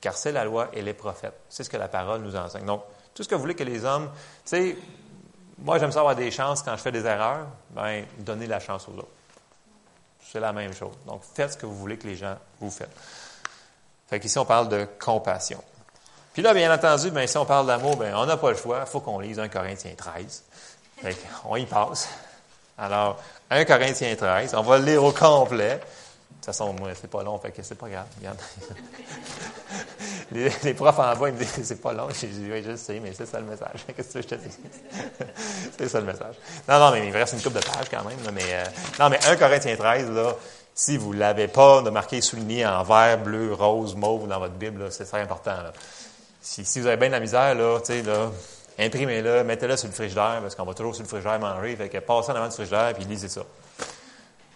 car 0.00 0.16
c'est 0.16 0.32
la 0.32 0.44
loi 0.44 0.70
et 0.72 0.82
les 0.82 0.94
prophètes. 0.94 1.38
C'est 1.48 1.64
ce 1.64 1.70
que 1.70 1.76
la 1.76 1.88
parole 1.88 2.22
nous 2.22 2.34
enseigne. 2.34 2.66
Donc, 2.66 2.82
tout 3.14 3.22
ce 3.22 3.28
que 3.28 3.34
vous 3.34 3.40
voulez 3.40 3.54
que 3.54 3.64
les 3.64 3.84
hommes, 3.84 4.10
tu 4.44 4.50
sais, 4.50 4.76
moi 5.58 5.78
j'aime 5.78 5.92
ça 5.92 6.00
avoir 6.00 6.16
des 6.16 6.30
chances 6.30 6.62
quand 6.62 6.76
je 6.76 6.82
fais 6.82 6.92
des 6.92 7.04
erreurs, 7.04 7.46
bien, 7.70 8.04
donnez 8.18 8.46
la 8.46 8.60
chance 8.60 8.88
aux 8.88 8.98
autres. 8.98 9.08
C'est 10.32 10.40
la 10.40 10.52
même 10.52 10.72
chose. 10.72 10.94
Donc, 11.06 11.22
faites 11.34 11.52
ce 11.52 11.56
que 11.56 11.66
vous 11.66 11.76
voulez 11.76 11.96
que 11.96 12.06
les 12.06 12.16
gens 12.16 12.36
vous 12.60 12.70
fassent. 12.70 12.88
Fait 14.08 14.18
qu'ici, 14.18 14.38
on 14.38 14.44
parle 14.44 14.68
de 14.68 14.88
compassion. 14.98 15.62
Puis 16.32 16.42
là, 16.42 16.52
bien 16.52 16.74
entendu, 16.74 17.10
bien, 17.10 17.26
si 17.26 17.38
on 17.38 17.44
parle 17.44 17.66
d'amour, 17.66 17.96
bien, 17.96 18.18
on 18.18 18.26
n'a 18.26 18.36
pas 18.36 18.50
le 18.50 18.56
choix. 18.56 18.80
Il 18.80 18.90
faut 18.90 19.00
qu'on 19.00 19.20
lise 19.20 19.38
1 19.38 19.48
Corinthiens 19.48 19.94
13. 19.96 20.42
on 21.44 21.56
y 21.56 21.66
passe. 21.66 22.08
Alors, 22.76 23.22
1 23.50 23.64
Corinthiens 23.64 24.16
13, 24.16 24.54
on 24.56 24.62
va 24.62 24.78
le 24.78 24.84
lire 24.84 25.04
au 25.04 25.12
complet. 25.12 25.80
Toute 26.44 26.56
façon, 26.56 26.74
moi, 26.74 26.90
c'est 26.94 27.10
pas 27.10 27.22
long, 27.22 27.38
fait 27.38 27.52
que 27.52 27.62
c'est 27.62 27.74
pas 27.74 27.88
grave. 27.88 28.06
Les, 30.32 30.74
profs 30.74 30.98
en 30.98 31.26
ils 31.26 31.32
me 31.32 31.38
disent 31.38 31.62
c'est 31.64 31.80
pas 31.80 31.92
long. 31.92 32.08
J'ai 32.20 32.26
dit, 32.26 32.48
oui, 32.50 32.62
je 32.66 32.76
sais, 32.76 33.00
mais 33.00 33.12
c'est 33.14 33.24
ça 33.24 33.40
le 33.40 33.46
message. 33.46 33.86
Qu'est-ce 33.96 34.14
que 34.14 34.22
je 34.22 34.28
te 34.28 34.34
dis? 34.34 34.50
c'est 35.78 35.88
ça 35.88 36.00
le 36.00 36.06
message. 36.06 36.34
Non, 36.68 36.78
non, 36.78 36.90
mais 36.92 37.06
il 37.06 37.12
me 37.12 37.16
reste 37.16 37.32
une 37.32 37.40
coupe 37.40 37.54
de 37.54 37.60
pages 37.60 37.88
quand 37.90 38.04
même. 38.04 38.18
mais, 38.32 38.42
euh, 38.52 38.64
non, 38.98 39.08
mais 39.08 39.24
1 39.24 39.36
Corinthiens 39.36 39.76
13, 39.76 40.10
là, 40.10 40.34
si 40.74 40.98
vous 40.98 41.14
ne 41.14 41.20
l'avez 41.20 41.48
pas 41.48 41.80
de 41.80 41.88
marqué 41.88 42.20
souligné 42.20 42.66
en 42.66 42.82
vert, 42.82 43.18
bleu, 43.18 43.54
rose, 43.54 43.94
mauve 43.94 44.28
dans 44.28 44.38
votre 44.38 44.54
Bible, 44.54 44.90
c'est 44.90 45.04
très 45.06 45.22
important. 45.22 45.56
Si, 46.42 46.62
vous 46.78 46.86
avez 46.86 46.96
bien 46.96 47.08
de 47.08 47.12
la 47.12 47.20
misère, 47.20 47.54
là, 47.54 47.78
là, 47.88 48.30
imprimez-le, 48.78 49.44
mettez-le 49.44 49.78
sur 49.78 49.88
le 49.88 49.94
frigidaire, 49.94 50.40
parce 50.42 50.54
qu'on 50.54 50.64
va 50.64 50.74
toujours 50.74 50.94
sur 50.94 51.04
le 51.04 51.08
frigidaire 51.08 51.38
manger. 51.38 51.74
Fait 51.76 51.88
que 51.88 51.98
passez 51.98 52.32
en 52.32 52.34
avant 52.34 52.48
du 52.48 52.54
frigidaire, 52.54 52.92
puis 52.92 53.04
lisez 53.04 53.28
ça. 53.28 53.42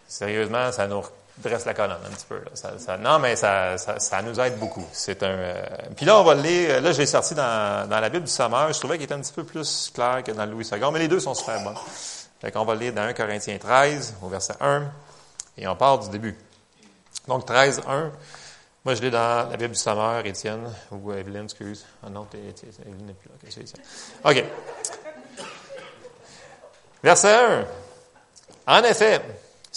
Sérieusement, 0.07 0.71
ça 0.73 0.87
nous 0.87 1.03
dresse 1.43 1.65
la 1.65 1.75
colonne 1.75 1.99
un 2.05 2.11
petit 2.11 2.27
peu. 2.29 2.41
Ça, 2.55 2.97
non, 2.99 3.19
mais 3.19 3.37
ça, 3.37 3.77
nous 4.25 4.39
aide 4.41 4.59
beaucoup. 4.59 4.87
C'est 4.93 5.23
un. 5.23 5.27
Euh, 5.27 5.67
puis 5.97 6.07
là, 6.07 6.19
on 6.19 6.25
va 6.25 6.35
le 6.35 6.43
lire. 6.43 6.81
Là, 6.81 6.93
je 6.93 6.99
l'ai 6.99 7.07
sorti 7.07 7.35
dans, 7.35 7.89
la 7.89 8.09
Bible 8.09 8.25
du 8.25 8.31
Sommeur. 8.31 8.73
Je 8.73 8.79
trouvais 8.79 8.97
qu'il 8.97 9.05
était 9.05 9.15
un 9.15 9.21
petit 9.21 9.33
peu 9.33 9.45
plus 9.45 9.91
clair 9.95 10.23
que 10.25 10.33
dans 10.33 10.45
le 10.45 10.53
Louis 10.53 10.69
II. 10.71 10.79
Mais 10.93 10.99
les 10.99 11.09
deux 11.09 11.21
sont 11.21 11.35
super 11.35 11.63
bons. 11.63 11.75
Fait 12.41 12.53
qu'on 12.53 12.65
va 12.65 12.75
le 12.75 12.81
lire 12.81 12.93
dans 12.93 13.03
1 13.03 13.13
Corinthiens 13.15 13.59
13, 13.59 14.15
au 14.23 14.29
verset 14.29 14.55
1, 14.61 14.85
et 15.57 15.67
on 15.67 15.75
part 15.75 15.99
du 15.99 16.09
début. 16.09 16.37
Donc, 17.27 17.47
13, 17.47 17.83
1. 17.89 18.13
Moi, 18.85 18.95
je 18.95 19.03
l'ai 19.03 19.11
dans 19.11 19.51
la 19.51 19.57
Bible 19.57 19.75
du 19.75 19.79
Sommeur, 19.79 20.25
Étienne, 20.25 20.73
ou 20.93 21.13
Evelyne, 21.13 21.45
excuse. 21.45 21.85
Ah 22.03 22.09
non, 22.09 22.27
Evelyne 22.33 23.07
n'est 23.07 23.13
plus 23.13 23.29
là. 23.29 24.31
OK. 24.31 24.45
Verset 27.03 27.35
1. 27.35 27.67
En 28.69 28.85
effet, 28.85 29.21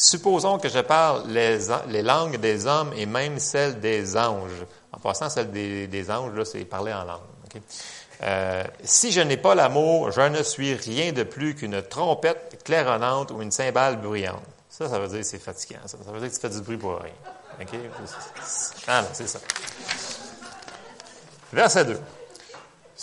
Supposons 0.04 0.58
que 0.58 0.68
je 0.68 0.80
parle 0.80 1.28
les, 1.28 1.60
les, 1.90 2.02
langues 2.02 2.38
des 2.38 2.66
hommes 2.66 2.92
et 2.98 3.06
même 3.06 3.38
celles 3.38 3.80
des 3.80 4.18
anges. 4.18 4.66
En 4.92 4.98
passant, 4.98 5.30
celle 5.30 5.52
des, 5.52 5.86
des 5.86 6.10
anges, 6.10 6.34
là, 6.34 6.44
c'est 6.44 6.66
parler 6.66 6.92
en 6.92 7.04
langue. 7.04 7.62
Euh, 8.24 8.64
si 8.84 9.12
je 9.12 9.22
n'ai 9.22 9.38
pas 9.38 9.54
l'amour, 9.54 10.10
je 10.12 10.22
ne 10.22 10.42
suis 10.42 10.74
rien 10.74 11.12
de 11.12 11.22
plus 11.22 11.54
qu'une 11.54 11.84
trompette 11.84 12.64
claironnante 12.64 13.30
ou 13.30 13.44
une 13.44 13.52
cymbale 13.52 13.98
bruyante. 13.98 14.42
Ça, 14.72 14.90
ça 14.90 14.98
veut 14.98 15.08
dire 15.08 15.20
que 15.20 15.24
c'est 15.24 15.38
fatigant. 15.38 15.82
Ça. 15.86 16.00
ça 16.04 16.12
veut 16.12 16.20
dire 16.20 16.30
que 16.30 16.34
tu 16.34 16.42
fais 16.42 16.50
du 16.50 16.62
bruit 16.62 16.78
pour 16.78 16.98
rien. 16.98 17.14
OK? 17.62 17.80
Ah, 18.88 19.04
c'est 19.14 19.28
ça. 19.28 19.40
Verset 21.54 21.86
2. 21.86 22.00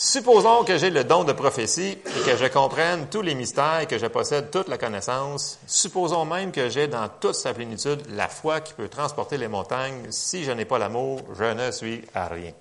Supposons 0.01 0.63
que 0.63 0.79
j'ai 0.79 0.91
le 0.91 1.03
don 1.03 1.25
de 1.25 1.33
prophétie 1.33 1.99
et 2.07 2.25
que 2.25 2.37
je 2.37 2.47
comprenne 2.47 3.09
tous 3.11 3.21
les 3.21 3.35
mystères 3.35 3.81
et 3.81 3.87
que 3.87 3.99
je 3.99 4.07
possède 4.07 4.49
toute 4.49 4.69
la 4.69 4.79
connaissance. 4.79 5.59
Supposons 5.67 6.25
même 6.25 6.53
que 6.53 6.69
j'ai 6.69 6.87
dans 6.87 7.09
toute 7.09 7.35
sa 7.35 7.53
plénitude 7.53 8.03
la 8.11 8.29
foi 8.29 8.61
qui 8.61 8.75
peut 8.75 8.89
transporter 8.89 9.39
les 9.39 9.49
montagnes. 9.49 10.07
Si 10.11 10.45
je 10.45 10.53
n'ai 10.53 10.67
pas 10.67 10.79
l'amour, 10.79 11.23
je 11.37 11.53
ne 11.53 11.73
suis 11.73 12.05
à 12.15 12.29
rien. 12.29 12.53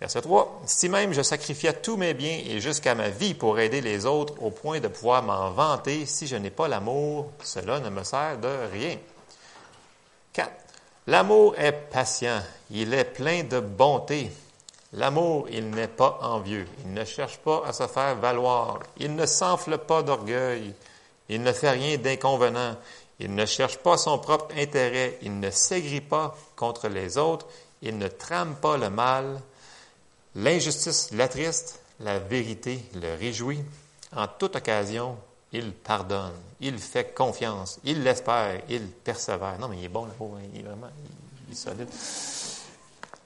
Verset 0.00 0.22
3. 0.22 0.62
Si 0.64 0.88
même 0.88 1.12
je 1.12 1.20
sacrifiais 1.20 1.74
tous 1.74 1.98
mes 1.98 2.14
biens 2.14 2.40
et 2.46 2.58
jusqu'à 2.58 2.94
ma 2.94 3.10
vie 3.10 3.34
pour 3.34 3.58
aider 3.58 3.82
les 3.82 4.06
autres 4.06 4.42
au 4.42 4.50
point 4.50 4.80
de 4.80 4.88
pouvoir 4.88 5.22
m'en 5.22 5.50
vanter, 5.50 6.06
si 6.06 6.26
je 6.26 6.36
n'ai 6.36 6.48
pas 6.48 6.68
l'amour, 6.68 7.32
cela 7.42 7.80
ne 7.80 7.90
me 7.90 8.02
sert 8.02 8.38
de 8.38 8.48
rien. 8.72 8.96
4. 10.32 10.50
L'amour 11.06 11.54
est 11.58 11.90
patient, 11.90 12.40
il 12.70 12.94
est 12.94 13.04
plein 13.04 13.42
de 13.42 13.60
bonté. 13.60 14.30
L'amour, 14.92 15.46
il 15.50 15.70
n'est 15.70 15.88
pas 15.88 16.18
envieux, 16.22 16.66
il 16.84 16.92
ne 16.92 17.04
cherche 17.04 17.38
pas 17.38 17.62
à 17.64 17.72
se 17.72 17.86
faire 17.86 18.16
valoir, 18.16 18.80
il 18.96 19.14
ne 19.14 19.24
s'enfle 19.24 19.78
pas 19.78 20.02
d'orgueil, 20.02 20.74
il 21.28 21.42
ne 21.42 21.52
fait 21.52 21.70
rien 21.70 21.96
d'inconvenant, 21.96 22.76
il 23.20 23.32
ne 23.32 23.46
cherche 23.46 23.78
pas 23.78 23.96
son 23.96 24.18
propre 24.18 24.52
intérêt, 24.56 25.18
il 25.22 25.38
ne 25.38 25.50
s'aigrit 25.50 26.00
pas 26.00 26.36
contre 26.56 26.88
les 26.88 27.18
autres, 27.18 27.46
il 27.82 27.98
ne 27.98 28.08
trame 28.08 28.56
pas 28.56 28.76
le 28.76 28.90
mal, 28.90 29.40
l'injustice 30.34 31.12
l'attriste, 31.12 31.80
la 32.00 32.18
vérité 32.18 32.82
le 32.94 33.14
réjouit. 33.14 33.62
En 34.16 34.26
toute 34.26 34.56
occasion, 34.56 35.16
il 35.52 35.72
pardonne, 35.72 36.32
il 36.60 36.78
fait 36.78 37.14
confiance, 37.14 37.78
il 37.84 38.02
l'espère, 38.02 38.62
il 38.68 38.88
persévère. 38.88 39.56
Non, 39.60 39.68
mais 39.68 39.78
il 39.78 39.84
est 39.84 39.88
bon, 39.88 40.06
l'amour, 40.06 40.36
hein, 40.36 40.48
il 40.52 40.60
est 40.60 40.64
vraiment 40.64 40.90
solide. 41.52 41.88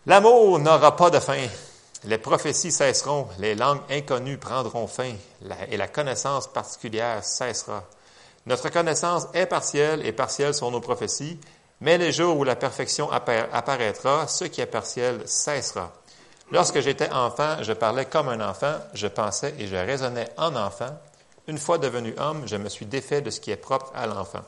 L'amour 0.06 0.58
n'aura 0.58 0.96
pas 0.96 1.08
de 1.08 1.18
fin. 1.18 1.46
Les 2.04 2.18
prophéties 2.18 2.70
cesseront, 2.70 3.26
les 3.38 3.54
langues 3.54 3.80
inconnues 3.88 4.36
prendront 4.36 4.86
fin, 4.86 5.14
et 5.70 5.78
la 5.78 5.88
connaissance 5.88 6.46
particulière 6.46 7.24
cessera. 7.24 7.84
Notre 8.44 8.68
connaissance 8.68 9.26
est 9.32 9.46
partielle, 9.46 10.04
et 10.04 10.12
partielle 10.12 10.52
sont 10.52 10.70
nos 10.70 10.82
prophéties, 10.82 11.40
mais 11.80 11.96
les 11.96 12.12
jours 12.12 12.36
où 12.36 12.44
la 12.44 12.54
perfection 12.54 13.10
apparaîtra, 13.10 14.28
ce 14.28 14.44
qui 14.44 14.60
est 14.60 14.66
partiel 14.66 15.22
cessera. 15.24 15.90
Lorsque 16.52 16.80
j'étais 16.80 17.10
enfant, 17.10 17.62
je 17.62 17.72
parlais 17.72 18.04
comme 18.04 18.28
un 18.28 18.46
enfant, 18.46 18.74
je 18.92 19.06
pensais 19.06 19.54
et 19.58 19.66
je 19.66 19.76
raisonnais 19.76 20.28
en 20.36 20.54
enfant. 20.54 20.98
Une 21.48 21.56
fois 21.56 21.78
devenu 21.78 22.14
homme, 22.18 22.42
je 22.44 22.56
me 22.56 22.68
suis 22.68 22.84
défait 22.84 23.22
de 23.22 23.30
ce 23.30 23.40
qui 23.40 23.50
est 23.50 23.56
propre 23.56 23.90
à 23.94 24.06
l'enfant. 24.06 24.42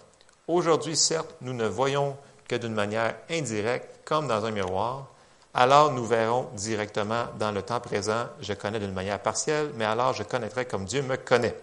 Aujourd'hui, 0.49 0.99
certes, 0.99 1.35
nous 1.41 1.55
ne 1.55 1.67
voyons 1.67 2.15
que 2.47 2.57
d'une 2.57 2.75
manière 2.75 3.15
indirecte, 3.31 4.01
comme 4.05 4.29
dans 4.29 4.45
un 4.45 4.51
miroir, 4.51 5.09
alors 5.57 5.91
nous 5.91 6.05
verrons 6.05 6.51
directement 6.55 7.25
dans 7.39 7.51
le 7.51 7.63
temps 7.63 7.81
présent, 7.81 8.27
je 8.43 8.53
connais 8.53 8.79
d'une 8.79 8.93
manière 8.93 9.19
partielle, 9.19 9.71
mais 9.75 9.87
alors 9.87 10.13
je 10.13 10.23
connaîtrai 10.23 10.67
comme 10.67 10.85
Dieu 10.85 11.01
me 11.01 11.17
connaît. 11.17 11.57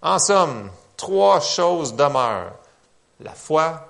En 0.00 0.20
somme, 0.20 0.70
trois 0.96 1.40
choses 1.40 1.96
demeurent. 1.96 2.52
La 3.18 3.32
foi, 3.32 3.88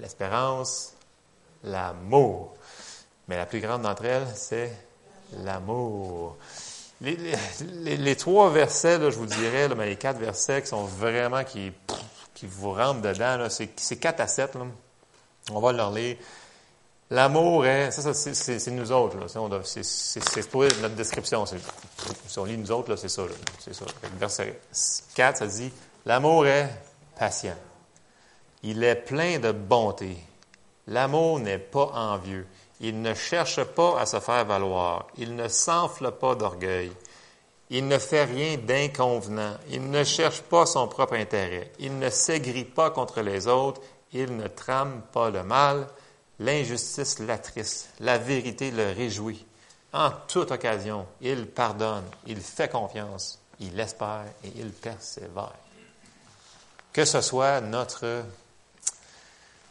l'espérance, 0.00 0.92
l'amour. 1.62 2.56
Mais 3.28 3.36
la 3.36 3.46
plus 3.46 3.60
grande 3.60 3.82
d'entre 3.82 4.06
elles, 4.06 4.26
c'est 4.34 4.72
l'amour. 5.44 6.36
Les, 7.00 8.16
trois 8.16 8.50
versets, 8.50 8.98
je 8.98 9.16
vous 9.16 9.26
dirais, 9.26 9.68
mais 9.76 9.86
les 9.86 9.96
quatre 9.96 10.18
versets 10.18 10.62
qui 10.62 10.68
sont 10.68 10.84
vraiment 10.84 11.44
qui, 11.44 11.70
qui 12.34 12.46
vous 12.46 12.72
rentrent 12.72 13.02
dedans, 13.02 13.46
c'est 13.48 14.00
quatre 14.00 14.18
à 14.18 14.26
sept. 14.26 14.58
On 15.52 15.60
va 15.60 15.70
leur 15.70 15.92
lire. 15.92 16.16
L'amour 17.10 17.64
est, 17.64 17.90
ça, 17.90 18.12
c'est 18.12 18.70
nous 18.70 18.92
autres, 18.92 19.16
c'est 19.64 20.50
pour 20.50 20.62
notre 20.62 20.94
description. 20.94 21.46
Si 21.46 22.38
on 22.38 22.44
lit 22.44 22.58
nous 22.58 22.70
autres, 22.70 22.96
c'est 22.96 23.08
ça, 23.08 23.22
c'est 23.58 23.74
ça. 23.74 23.86
Verset 24.18 24.60
4, 25.14 25.38
ça 25.38 25.46
dit, 25.46 25.72
l'amour 26.04 26.46
est 26.46 26.68
patient. 27.18 27.56
Il 28.62 28.84
est 28.84 28.96
plein 28.96 29.38
de 29.38 29.52
bonté. 29.52 30.18
L'amour 30.86 31.40
n'est 31.40 31.58
pas 31.58 31.86
envieux. 31.94 32.46
Il 32.80 33.00
ne 33.00 33.14
cherche 33.14 33.62
pas 33.64 34.00
à 34.00 34.06
se 34.06 34.20
faire 34.20 34.44
valoir. 34.44 35.06
Il 35.16 35.34
ne 35.34 35.48
s'enfle 35.48 36.10
pas 36.12 36.34
d'orgueil. 36.34 36.92
Il 37.70 37.88
ne 37.88 37.98
fait 37.98 38.24
rien 38.24 38.56
d'inconvenant. 38.56 39.54
Il 39.70 39.90
ne 39.90 40.04
cherche 40.04 40.42
pas 40.42 40.66
son 40.66 40.88
propre 40.88 41.14
intérêt. 41.14 41.72
Il 41.78 41.98
ne 41.98 42.10
s'aigrit 42.10 42.64
pas 42.64 42.90
contre 42.90 43.20
les 43.20 43.46
autres. 43.46 43.80
Il 44.12 44.36
ne 44.36 44.48
trame 44.48 45.02
pas 45.12 45.30
le 45.30 45.42
mal. 45.42 45.86
L'injustice 46.40 47.18
l'attriste, 47.18 47.88
la 48.00 48.18
vérité 48.18 48.70
le 48.70 48.92
réjouit. 48.92 49.44
En 49.92 50.10
toute 50.28 50.50
occasion, 50.50 51.06
il 51.20 51.46
pardonne, 51.46 52.04
il 52.26 52.40
fait 52.40 52.68
confiance, 52.68 53.40
il 53.58 53.78
espère 53.80 54.26
et 54.44 54.52
il 54.56 54.70
persévère. 54.70 55.54
Que 56.92 57.04
ce 57.04 57.20
soit 57.20 57.60
notre, 57.60 58.22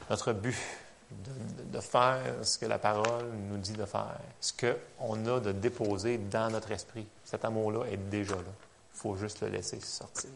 notre 0.09 0.33
but 0.33 0.57
de, 1.09 1.79
faire 1.79 2.21
ce 2.43 2.57
que 2.57 2.65
la 2.65 2.79
parole 2.79 3.27
nous 3.49 3.57
dit 3.57 3.73
de 3.73 3.85
faire, 3.85 4.19
ce 4.41 4.53
qu'on 4.53 5.25
a 5.25 5.39
de 5.39 5.51
déposer 5.51 6.17
dans 6.17 6.49
notre 6.49 6.71
esprit. 6.71 7.07
Cet 7.23 7.45
amour-là 7.45 7.85
est 7.85 7.97
déjà 7.97 8.35
là. 8.35 8.41
Il 8.41 8.99
faut 8.99 9.15
juste 9.15 9.41
le 9.41 9.49
laisser 9.49 9.79
sortir. 9.79 10.29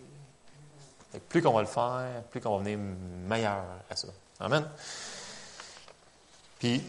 plus 1.28 1.42
qu'on 1.42 1.54
va 1.54 1.62
le 1.62 1.68
faire, 1.68 2.24
plus 2.30 2.40
qu'on 2.40 2.58
va 2.58 2.64
venir 2.64 2.78
meilleur 3.28 3.64
à 3.90 3.96
ça. 3.96 4.08
Amen. 4.40 4.66
Puis, 6.62 6.80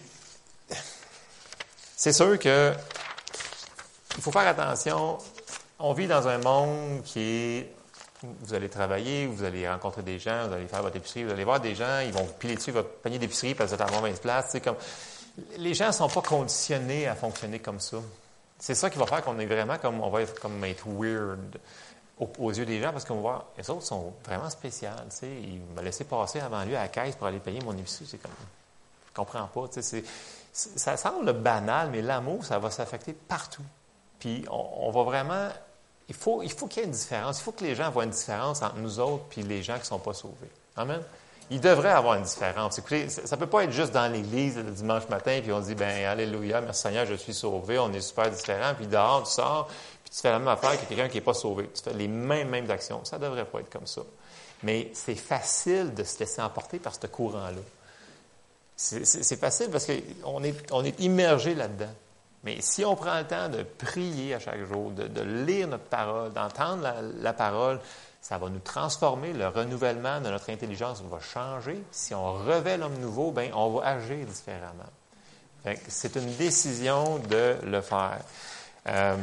c'est 1.96 2.12
sûr 2.12 2.38
que 2.38 2.74
il 4.16 4.22
faut 4.22 4.30
faire 4.30 4.46
attention. 4.46 5.16
On 5.78 5.94
vit 5.94 6.06
dans 6.06 6.28
un 6.28 6.36
monde 6.36 7.02
qui 7.04 7.20
est 7.20 7.72
vous 8.22 8.52
allez 8.52 8.68
travailler, 8.68 9.26
vous 9.26 9.44
allez 9.44 9.66
rencontrer 9.66 10.02
des 10.02 10.18
gens, 10.18 10.46
vous 10.46 10.52
allez 10.52 10.68
faire 10.68 10.82
votre 10.82 10.96
épicerie, 10.96 11.24
vous 11.24 11.30
allez 11.30 11.44
voir 11.44 11.58
des 11.58 11.74
gens, 11.74 12.00
ils 12.00 12.12
vont 12.12 12.22
vous 12.22 12.34
piler 12.34 12.54
dessus 12.54 12.70
votre 12.70 12.90
panier 12.90 13.18
d'épicerie 13.18 13.54
parce 13.54 13.70
que 13.70 13.76
vous 13.76 13.82
êtes 13.82 13.88
à 13.88 13.96
mauvaise 13.96 14.20
place. 14.20 14.48
C'est 14.50 14.60
comme, 14.60 14.76
les 15.56 15.72
gens 15.72 15.86
ne 15.86 15.92
sont 15.92 16.08
pas 16.08 16.20
conditionnés 16.20 17.08
à 17.08 17.14
fonctionner 17.14 17.58
comme 17.58 17.80
ça. 17.80 17.96
C'est 18.58 18.74
ça 18.74 18.90
qui 18.90 18.98
va 18.98 19.06
faire 19.06 19.24
qu'on 19.24 19.38
est 19.38 19.46
vraiment 19.46 19.78
comme, 19.78 20.02
on 20.02 20.10
va 20.10 20.20
être 20.20 20.38
comme 20.38 20.62
être 20.64 20.84
weird 20.86 21.58
aux, 22.18 22.52
yeux 22.52 22.66
des 22.66 22.78
gens 22.78 22.92
parce 22.92 23.06
qu'on 23.06 23.14
va 23.14 23.20
voir, 23.22 23.44
les 23.56 23.70
autres 23.70 23.84
sont 23.86 24.12
vraiment 24.26 24.50
sais, 24.50 25.28
ils 25.42 25.60
m'ont 25.74 25.80
laissé 25.82 26.04
passer 26.04 26.40
avant 26.40 26.62
lui 26.62 26.76
à 26.76 26.82
la 26.82 26.88
caisse 26.88 27.16
pour 27.16 27.26
aller 27.26 27.40
payer 27.40 27.60
mon 27.64 27.72
épicerie. 27.72 28.06
C'est 28.06 28.18
comme, 28.18 28.32
je 29.12 29.20
comprends 29.20 29.46
pas. 29.46 29.68
ça 30.52 30.96
semble 30.96 31.32
banal, 31.34 31.90
mais 31.90 32.00
l'amour, 32.00 32.44
ça 32.44 32.58
va 32.58 32.70
s'affecter 32.70 33.12
partout. 33.12 33.64
Puis 34.18 34.44
on, 34.50 34.90
va 34.90 35.02
vraiment. 35.02 35.48
Il 36.08 36.14
faut, 36.14 36.42
il 36.42 36.50
faut 36.50 36.66
qu'il 36.66 36.80
y 36.80 36.84
ait 36.84 36.86
une 36.86 36.94
différence. 36.94 37.40
Il 37.40 37.42
faut 37.42 37.52
que 37.52 37.64
les 37.64 37.74
gens 37.74 37.90
voient 37.90 38.04
une 38.04 38.10
différence 38.10 38.62
entre 38.62 38.76
nous 38.76 39.00
autres 39.00 39.24
et 39.36 39.42
les 39.42 39.62
gens 39.62 39.74
qui 39.74 39.80
ne 39.80 39.86
sont 39.86 39.98
pas 39.98 40.14
sauvés. 40.14 40.50
Amen. 40.76 41.02
il 41.50 41.60
devrait 41.60 41.90
avoir 41.90 42.14
une 42.14 42.22
différence. 42.22 42.78
Écoutez, 42.78 43.10
ça 43.10 43.36
ne 43.36 43.40
peut 43.40 43.48
pas 43.48 43.64
être 43.64 43.72
juste 43.72 43.92
dans 43.92 44.10
l'Église 44.10 44.56
le 44.56 44.70
dimanche 44.70 45.06
matin, 45.10 45.40
puis 45.42 45.52
on 45.52 45.60
dit, 45.60 45.74
ben 45.74 46.06
Alléluia, 46.06 46.62
merci 46.62 46.82
Seigneur, 46.82 47.04
je 47.04 47.14
suis 47.14 47.34
sauvé, 47.34 47.78
on 47.78 47.92
est 47.92 48.00
super 48.00 48.30
différent, 48.30 48.72
puis 48.74 48.86
dehors, 48.86 49.24
tu 49.24 49.32
sors, 49.32 49.66
puis 49.66 50.14
tu 50.14 50.20
fais 50.20 50.30
la 50.30 50.38
même 50.38 50.48
affaire 50.48 50.80
que 50.80 50.86
quelqu'un 50.86 51.08
qui 51.08 51.16
n'est 51.16 51.24
pas 51.24 51.34
sauvé. 51.34 51.68
Tu 51.74 51.82
fais 51.82 51.92
les 51.92 52.08
mêmes, 52.08 52.48
mêmes 52.48 52.70
actions. 52.70 53.04
Ça 53.04 53.18
ne 53.18 53.24
devrait 53.24 53.44
pas 53.44 53.60
être 53.60 53.70
comme 53.70 53.86
ça. 53.86 54.00
Mais 54.62 54.90
c'est 54.94 55.16
facile 55.16 55.92
de 55.92 56.04
se 56.04 56.20
laisser 56.20 56.40
emporter 56.40 56.78
par 56.78 56.94
ce 56.94 57.06
courant-là. 57.06 57.60
C'est 58.82 59.36
facile 59.38 59.70
parce 59.70 59.86
qu'on 59.86 60.42
est, 60.42 61.00
immergé 61.00 61.54
là-dedans. 61.54 61.92
Mais 62.42 62.60
si 62.60 62.84
on 62.84 62.96
prend 62.96 63.18
le 63.18 63.26
temps 63.26 63.48
de 63.48 63.62
prier 63.62 64.34
à 64.34 64.40
chaque 64.40 64.64
jour, 64.64 64.90
de, 64.90 65.22
lire 65.22 65.68
notre 65.68 65.84
parole, 65.84 66.32
d'entendre 66.32 66.92
la, 67.20 67.32
parole, 67.32 67.80
ça 68.20 68.38
va 68.38 68.48
nous 68.48 68.58
transformer. 68.58 69.32
Le 69.32 69.46
renouvellement 69.46 70.20
de 70.20 70.28
notre 70.28 70.50
intelligence 70.50 71.00
va 71.02 71.20
changer. 71.20 71.80
Si 71.92 72.12
on 72.12 72.32
revêt 72.32 72.76
l'homme 72.76 72.98
nouveau, 72.98 73.30
ben, 73.30 73.52
on 73.54 73.70
va 73.70 73.86
agir 73.86 74.26
différemment. 74.26 74.90
C'est 75.86 76.16
une 76.16 76.34
décision 76.34 77.18
de 77.18 77.56
le 77.62 77.80
faire. 77.80 78.18
Euh, 78.88 79.16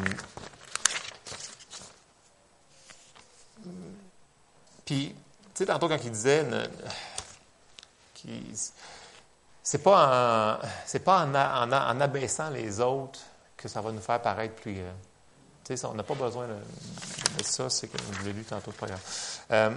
puis, 4.86 5.10
tu 5.10 5.15
sais, 5.54 5.65
tantôt 5.65 5.89
quand 5.89 6.00
il 6.02 6.12
disait, 6.12 6.45
c'est 9.69 9.84
pas, 9.84 10.58
en, 10.58 10.99
pas 11.05 11.27
en, 11.27 12.01
abaissant 12.01 12.49
les 12.49 12.79
autres 12.79 13.19
que 13.55 13.67
ça 13.67 13.82
va 13.82 13.91
nous 13.91 14.01
faire 14.01 14.19
paraître 14.19 14.55
plus 14.55 14.73
grand. 14.73 14.95
Tu 15.63 15.77
sais, 15.77 15.86
on 15.86 15.93
n'a 15.93 16.01
pas 16.01 16.15
besoin 16.15 16.47
de, 16.47 17.43
ça, 17.43 17.69
c'est 17.69 17.88
que 17.88 17.99
je 18.19 18.25
l'ai 18.25 18.34
lu 18.34 18.43
tantôt, 18.45 18.71
pas 18.71 18.88
euh, 19.51 19.69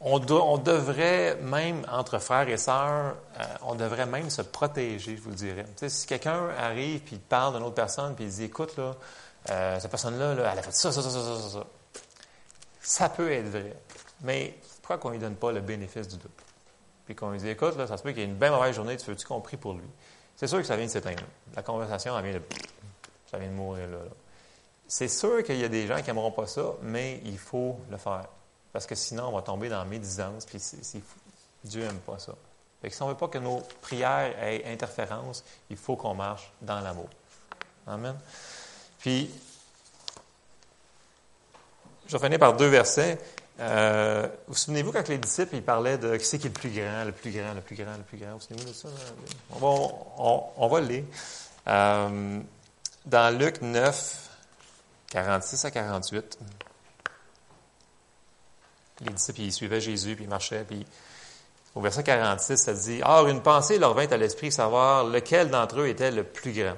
on, 0.00 0.24
on, 0.30 0.58
devrait 0.58 1.34
même, 1.42 1.84
entre 1.90 2.20
frères 2.20 2.48
et 2.48 2.58
sœurs, 2.58 3.16
euh, 3.40 3.44
on 3.62 3.74
devrait 3.74 4.06
même 4.06 4.30
se 4.30 4.42
protéger, 4.42 5.16
je 5.16 5.20
vous 5.20 5.30
le 5.30 5.34
dirais. 5.34 5.64
Tu 5.64 5.78
sais, 5.78 5.88
si 5.88 6.06
quelqu'un 6.06 6.48
arrive 6.56 7.00
puis 7.00 7.16
parle 7.16 7.54
d'une 7.54 7.64
autre 7.64 7.74
personne 7.74 8.14
puis 8.14 8.26
il 8.26 8.30
dit, 8.30 8.44
écoute, 8.44 8.76
là, 8.76 8.94
euh, 9.50 9.80
cette 9.80 9.90
personne-là, 9.90 10.36
là, 10.36 10.50
elle 10.52 10.58
a 10.60 10.62
fait 10.62 10.72
ça, 10.72 10.92
ça, 10.92 11.02
ça, 11.02 11.10
ça, 11.10 11.20
ça, 11.20 11.48
ça. 11.48 11.66
Ça 12.80 13.08
peut 13.08 13.32
être 13.32 13.48
vrai. 13.48 13.74
Mais 14.20 14.56
pourquoi 14.80 14.98
qu'on 14.98 15.08
ne 15.08 15.14
lui 15.14 15.20
donne 15.20 15.34
pas 15.34 15.50
le 15.50 15.60
bénéfice 15.60 16.06
du 16.06 16.18
doute? 16.18 16.47
Puis 17.08 17.14
qu'on 17.14 17.30
lui 17.30 17.38
dit, 17.38 17.48
écoute, 17.48 17.74
là, 17.78 17.86
ça 17.86 17.96
se 17.96 18.02
peut 18.02 18.10
qu'il 18.10 18.18
y 18.18 18.22
ait 18.22 18.28
une 18.28 18.34
bien 18.34 18.50
mauvaise 18.50 18.74
journée, 18.74 18.94
tu 18.98 19.06
veux-tu 19.06 19.26
qu'on 19.26 19.40
prie 19.40 19.56
pour 19.56 19.72
lui? 19.72 19.88
C'est 20.36 20.46
sûr 20.46 20.58
que 20.58 20.64
ça 20.64 20.76
vient 20.76 20.84
de 20.84 20.90
s'éteindre. 20.90 21.22
La 21.56 21.62
conversation, 21.62 22.18
elle 22.18 22.22
vient 22.22 22.34
de, 22.34 22.42
ça 23.30 23.38
vient 23.38 23.48
de 23.48 23.54
mourir 23.54 23.88
là. 23.88 23.96
C'est 24.86 25.08
sûr 25.08 25.42
qu'il 25.42 25.56
y 25.56 25.64
a 25.64 25.70
des 25.70 25.86
gens 25.86 25.96
qui 26.02 26.08
n'aimeront 26.08 26.32
pas 26.32 26.46
ça, 26.46 26.74
mais 26.82 27.22
il 27.24 27.38
faut 27.38 27.80
le 27.90 27.96
faire. 27.96 28.26
Parce 28.74 28.84
que 28.84 28.94
sinon, 28.94 29.28
on 29.28 29.32
va 29.32 29.40
tomber 29.40 29.70
dans 29.70 29.78
la 29.78 29.86
médisance, 29.86 30.44
puis 30.44 30.60
Dieu 31.64 31.80
n'aime 31.80 31.96
pas 32.00 32.18
ça. 32.18 32.34
Fait 32.82 32.90
que 32.90 32.94
si 32.94 33.00
on 33.00 33.06
ne 33.06 33.12
veut 33.12 33.16
pas 33.16 33.28
que 33.28 33.38
nos 33.38 33.62
prières 33.80 34.38
aient 34.42 34.70
interférence, 34.70 35.42
il 35.70 35.78
faut 35.78 35.96
qu'on 35.96 36.12
marche 36.12 36.52
dans 36.60 36.80
l'amour. 36.80 37.08
Amen. 37.86 38.18
Puis, 38.98 39.30
je 42.06 42.18
vais 42.18 42.22
finir 42.22 42.38
par 42.38 42.54
deux 42.54 42.68
versets. 42.68 43.18
Euh, 43.60 44.28
vous 44.46 44.54
souvenez-vous 44.54 44.92
quand 44.92 45.08
les 45.08 45.18
disciples 45.18 45.56
ils 45.56 45.62
parlaient 45.62 45.98
de 45.98 46.16
qui 46.16 46.24
c'est 46.24 46.38
qui 46.38 46.46
est 46.46 46.50
le 46.50 46.54
plus 46.54 46.70
grand, 46.70 47.04
le 47.04 47.12
plus 47.12 47.30
grand, 47.32 47.54
le 47.54 47.60
plus 47.60 47.76
grand, 47.76 47.96
le 47.96 48.04
plus 48.04 48.18
grand? 48.18 48.34
Vous 48.34 48.40
souvenez-vous 48.40 48.68
de 48.68 48.74
ça? 48.74 48.88
On 49.50 49.58
va, 49.58 50.52
on, 50.56 50.68
va 50.68 50.80
le 50.80 50.86
lire. 50.86 51.04
Euh, 51.66 52.40
dans 53.04 53.36
Luc 53.36 53.60
9, 53.60 54.30
46 55.10 55.64
à 55.64 55.70
48, 55.72 56.38
les 59.00 59.12
disciples 59.12 59.40
ils 59.40 59.52
suivaient 59.52 59.80
Jésus, 59.80 60.14
puis 60.14 60.26
marchaient, 60.26 60.64
puis 60.64 60.86
au 61.74 61.80
verset 61.80 62.02
46, 62.02 62.56
ça 62.56 62.72
dit 62.74 63.00
Or, 63.04 63.28
une 63.28 63.42
pensée 63.42 63.78
leur 63.78 63.94
vint 63.94 64.08
à 64.08 64.16
l'esprit, 64.16 64.52
savoir 64.52 65.04
lequel 65.04 65.50
d'entre 65.50 65.80
eux 65.80 65.88
était 65.88 66.10
le 66.10 66.24
plus 66.24 66.52
grand. 66.52 66.76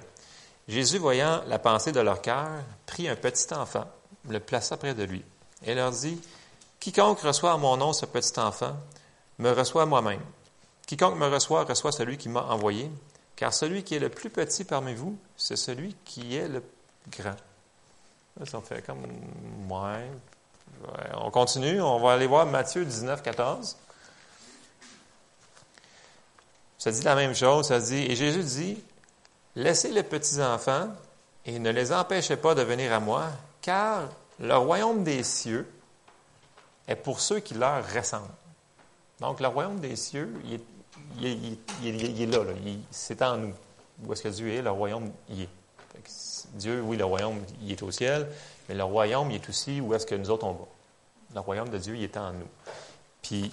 Jésus, 0.69 0.99
voyant 0.99 1.43
la 1.47 1.59
pensée 1.59 1.93
de 1.93 2.01
leur 2.01 2.23
cœur, 2.23 2.49
prit 2.87 3.09
un 3.09 3.17
petit 3.17 3.53
enfant, 3.53 3.87
le 4.29 4.41
plaça 4.41 4.77
près 4.77 4.95
de 4.95 5.03
lui, 5.05 5.25
et 5.65 5.75
leur 5.75 5.91
dit 5.91 6.21
Quiconque 6.81 7.21
reçoit 7.21 7.55
en 7.55 7.59
mon 7.59 7.77
nom 7.77 7.93
ce 7.93 8.07
petit 8.07 8.41
enfant 8.41 8.75
me 9.39 9.51
reçoit 9.51 9.85
moi-même. 9.85 10.23
Quiconque 10.87 11.17
me 11.17 11.29
reçoit 11.29 11.65
reçoit 11.65 11.93
celui 11.93 12.17
qui 12.17 12.31
m'a 12.31 12.43
envoyé, 12.43 12.91
car 13.37 13.53
celui 13.53 13.85
qui 13.85 13.95
est 13.95 13.99
le 13.99 14.09
plus 14.09 14.31
petit 14.31 14.65
parmi 14.65 14.95
vous, 14.95 15.17
c'est 15.37 15.57
celui 15.57 15.95
qui 16.07 16.37
est 16.37 16.49
le 16.49 16.63
grand. 17.11 17.37
Ça 18.47 18.61
fait 18.63 18.83
comme 18.85 19.03
ouais. 19.71 20.11
On 21.19 21.31
continue, 21.31 21.83
on 21.83 22.01
va 22.01 22.13
aller 22.13 22.27
voir 22.27 22.47
Matthieu 22.47 22.85
19, 22.85 23.23
14. 23.23 23.77
Ça 26.79 26.91
dit 26.91 27.03
la 27.03 27.15
même 27.15 27.35
chose, 27.35 27.69
ça 27.69 27.79
dit, 27.79 28.07
et 28.07 28.17
Jésus 28.17 28.43
dit, 28.43 28.83
laissez 29.55 29.91
les 29.91 30.03
petits 30.03 30.41
enfants 30.41 30.89
et 31.45 31.59
ne 31.59 31.71
les 31.71 31.93
empêchez 31.93 32.37
pas 32.37 32.55
de 32.55 32.63
venir 32.63 32.91
à 32.95 33.01
moi, 33.01 33.27
car 33.61 34.09
le 34.39 34.57
royaume 34.57 35.05
des 35.05 35.23
cieux 35.23 35.71
est 36.91 36.97
pour 36.97 37.21
ceux 37.21 37.41
qui 37.41 37.55
leur 37.55 37.85
ressemblent. 37.95 38.27
Donc, 39.21 39.41
le 39.41 39.49
royaume 39.49 39.81
des 39.81 39.97
cieux, 39.97 40.33
il 40.45 40.55
est, 40.55 42.27
là, 42.27 42.39
c'est 42.91 43.23
en 43.23 43.37
nous. 43.37 43.55
Où 44.05 44.13
est-ce 44.13 44.23
que 44.23 44.29
Dieu 44.29 44.53
est? 44.53 44.63
Le 44.63 44.71
royaume 44.71 45.11
y 45.29 45.43
est. 45.43 45.49
Dieu, 46.55 46.81
oui, 46.81 46.97
le 46.97 47.05
royaume, 47.05 47.39
il 47.63 47.71
est 47.71 47.83
au 47.83 47.91
ciel, 47.91 48.27
mais 48.69 48.75
le 48.75 48.85
royaume, 48.85 49.31
il 49.31 49.37
est 49.37 49.49
aussi 49.49 49.81
où 49.81 49.95
est-ce 49.95 50.07
que 50.07 50.15
nous 50.15 50.31
autres, 50.31 50.47
on 50.47 50.53
va. 50.53 50.65
Le 51.35 51.41
royaume 51.41 51.69
de 51.69 51.79
Dieu, 51.79 51.95
il 51.97 52.03
est 52.03 52.17
en 52.17 52.33
nous. 52.33 52.49
Puis, 53.23 53.51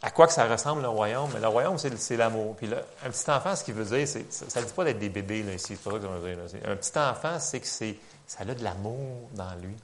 à 0.00 0.10
quoi 0.10 0.26
que 0.26 0.32
ça 0.32 0.46
ressemble, 0.46 0.82
le 0.82 0.88
royaume? 0.88 1.30
Mais 1.34 1.40
le 1.40 1.48
royaume, 1.48 1.76
c'est 1.78 2.16
l'amour. 2.16 2.54
Puis, 2.56 2.70
un 2.72 3.10
petit 3.10 3.30
enfant, 3.30 3.56
ce 3.56 3.64
qu'il 3.64 3.74
veut 3.74 3.84
dire, 3.84 4.06
ça 4.06 4.60
ne 4.60 4.66
dit 4.66 4.72
pas 4.72 4.84
d'être 4.84 4.98
des 4.98 5.08
bébés, 5.08 5.42
là, 5.42 5.54
ici. 5.54 5.76
C'est 5.76 5.82
pas 5.82 5.90
ça 5.90 5.98
que 5.98 6.04
ça 6.04 6.10
veut 6.10 6.46
dire. 6.46 6.60
Un 6.70 6.76
petit 6.76 6.98
enfant, 6.98 7.38
c'est 7.40 7.60
que 7.60 7.66
ça 7.66 8.40
a 8.40 8.44
de 8.44 8.62
l'amour 8.62 9.28
dans 9.34 9.54
lui. 9.60 9.74